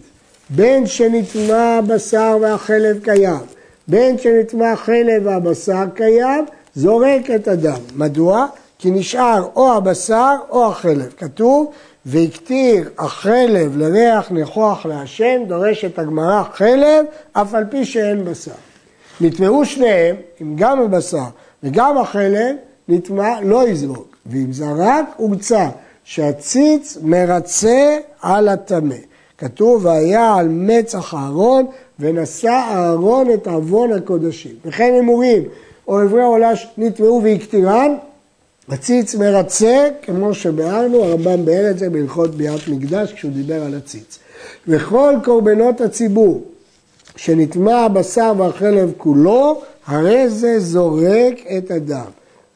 בין 0.50 0.87
שנטמע 0.87 1.78
הבשר 1.78 2.38
והחלב 2.40 2.98
קיים, 3.02 3.40
בין 3.88 4.18
שנטמע 4.18 4.72
החלב 4.72 5.26
והבשר 5.26 5.85
קיים, 5.94 6.44
זורק 6.74 7.30
את 7.35 7.48
הדם. 7.48 7.80
מדוע? 7.96 8.46
כי 8.78 8.90
נשאר 8.90 9.48
או 9.56 9.72
הבשר 9.72 10.37
או 10.50 10.66
החלב. 10.66 11.14
כתוב, 11.16 11.72
והקטיר 12.06 12.90
החלב 12.98 13.76
לריח 13.76 14.30
ניחוח 14.30 14.87
להשם, 14.87 15.40
דורשת 15.46 15.98
הגמרא 15.98 16.42
חלב, 16.52 17.04
אף 17.33 17.54
על 17.54 17.64
פי 17.70 17.85
שאין 17.85 18.24
בשר. 18.24 18.50
נטמעו 19.20 19.64
שניהם, 19.64 20.16
אם 20.42 20.56
גם 20.56 20.80
הבשר 20.83 21.24
וגם 21.62 21.98
החלב, 21.98 22.56
נטמע, 22.88 23.40
לא 23.40 23.68
יזרוק. 23.68 24.10
ואם 24.26 24.52
זרק, 24.52 25.04
הומצא, 25.16 25.68
שהציץ 26.04 26.98
מרצה 27.02 27.98
על 28.22 28.48
הטמא. 28.48 28.94
כתוב, 29.38 29.85
והיה 29.85 30.35
על 30.35 30.48
מצח 30.48 31.14
אהרון, 31.14 31.66
ונשא 32.00 32.48
אהרון 32.48 33.30
את 33.35 33.46
עוון 33.46 33.92
הקודשים. 33.92 34.52
וכן 34.64 34.94
אמורים, 34.98 35.42
או 35.88 36.02
אברי 36.02 36.22
עולש 36.22 36.66
נטמעו 36.78 37.20
והקטירן, 37.24 37.94
הציץ 38.68 39.14
מרצה, 39.14 39.88
כמו 40.02 40.35
שביארנו, 40.35 41.04
הרמב"ם 41.04 41.44
ביאר 41.44 41.70
את 41.70 41.78
זה 41.78 41.90
בהלכות 41.90 42.35
ביאת 42.35 42.68
מקדש, 42.68 43.12
כשהוא 43.12 43.33
דיבר 43.33 43.62
על 43.62 43.74
הציץ. 43.74 44.18
וכל 44.68 45.14
קורבנות 45.24 45.80
הציבור, 45.80 46.42
שנטמע 47.16 47.76
הבשר 47.76 48.33
והחלב 48.37 48.92
כולו, 48.96 49.61
הרי 49.87 50.28
זה 50.28 50.61
זורק 50.61 51.35
את 51.59 51.70
הדם. 51.70 52.11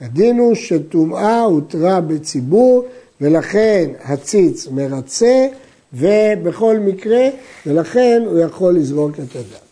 הדין 0.04 0.38
הוא 0.38 0.54
שטומאה 0.54 1.40
הותרה 1.40 2.00
בציבור, 2.00 2.84
ולכן 3.20 3.90
הציץ 4.04 4.68
מרצה, 4.70 5.46
ובכל 5.92 6.78
מקרה, 6.78 7.28
ולכן 7.66 8.22
הוא 8.26 8.38
יכול 8.38 8.76
לזרוק 8.76 9.12
את 9.12 9.36
הדם. 9.36 9.64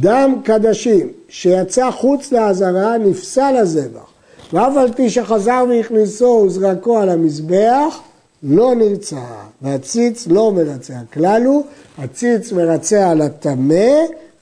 דם 0.00 0.40
קדשים 0.44 1.08
שיצא 1.28 1.90
חוץ 1.90 2.32
לעזרה 2.32 2.98
נפסל 2.98 3.56
הזבח, 3.56 4.10
ואף 4.52 4.76
על 4.76 4.92
פי 4.92 5.10
שחזר 5.10 5.64
והכניסו 5.68 6.42
וזרקו 6.46 6.98
על 6.98 7.08
המזבח, 7.08 8.00
לא 8.42 8.74
נרצה, 8.74 9.24
והציץ 9.62 10.26
לא 10.26 10.52
מרצה. 10.52 10.94
הכלל 10.94 11.42
הוא, 11.44 11.64
הציץ 11.98 12.52
מרצה 12.52 13.10
על 13.10 13.20
הטמא, 13.20 13.94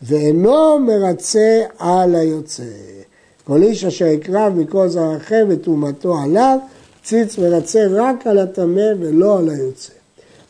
ואינו 0.02 0.78
מרצה 0.78 1.62
על 1.78 2.14
היוצא. 2.14 2.93
כל 3.46 3.62
איש 3.62 3.84
אשר 3.84 4.06
יקרב 4.06 4.52
מכל 4.56 4.88
זרעכם 4.88 5.46
וטומאתו 5.48 6.18
עליו, 6.18 6.58
ציץ 7.02 7.38
מרצה 7.38 7.86
רק 7.90 8.26
על 8.26 8.38
הטמא 8.38 8.88
ולא 9.00 9.38
על 9.38 9.48
היוצא. 9.48 9.92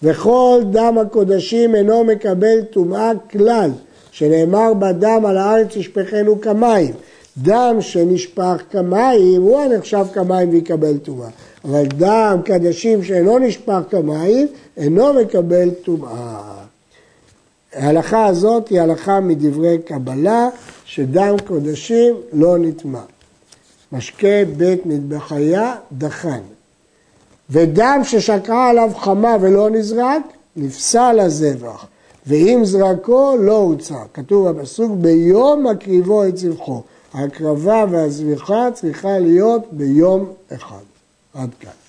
וכל 0.03 0.61
דם 0.71 0.99
הקודשים 0.99 1.75
אינו 1.75 2.05
מקבל 2.05 2.63
טומאה 2.63 3.11
כלל, 3.31 3.71
שנאמר 4.11 4.75
בדם 4.75 5.23
על 5.27 5.39
הארץ 5.39 5.77
ישפכנו 5.77 6.41
כמים. 6.41 6.95
דם 7.39 7.77
שנשפך 7.81 8.63
כמים, 8.71 9.43
הוא 9.43 9.61
הנחשב 9.61 10.05
כמים 10.13 10.51
ויקבל 10.51 10.99
טומאה. 10.99 11.29
אבל 11.65 11.85
דם 11.87 12.41
קדשים 12.45 13.05
שאינו 13.05 13.39
נשפך 13.39 13.81
כמים, 13.91 14.47
אינו 14.77 15.13
מקבל 15.13 15.71
טומאה. 15.71 16.41
ההלכה 17.75 18.27
הזאת 18.27 18.69
היא 18.69 18.81
הלכה 18.81 19.21
מדברי 19.21 19.79
קבלה, 19.79 20.49
שדם 20.95 21.37
קודשים 21.47 22.15
לא 22.33 22.59
נטמע. 22.59 23.01
משקה 23.93 24.45
בית 24.57 24.81
נטבחיה 24.87 25.75
דחן. 25.93 26.41
ודם 27.51 28.01
ששקעה 28.05 28.71
עליו 28.71 28.91
חמה 28.97 29.37
ולא 29.41 29.71
נזרק, 29.71 30.23
נפסל 30.57 31.21
הזבח. 31.21 31.87
ואם 32.27 32.61
זרקו 32.65 33.37
לא 33.41 33.57
הוצא. 33.57 33.99
כתוב 34.15 34.51
בפסוק 34.51 34.93
ביום 34.93 35.67
מקריבו 35.67 36.25
את 36.25 36.37
זבחו. 36.37 36.83
ההקרבה 37.13 37.85
והזביחה 37.91 38.69
צריכה 38.75 39.19
להיות 39.19 39.63
ביום 39.73 40.33
אחד. 40.53 40.85
עד 41.35 41.51
כאן. 41.61 41.84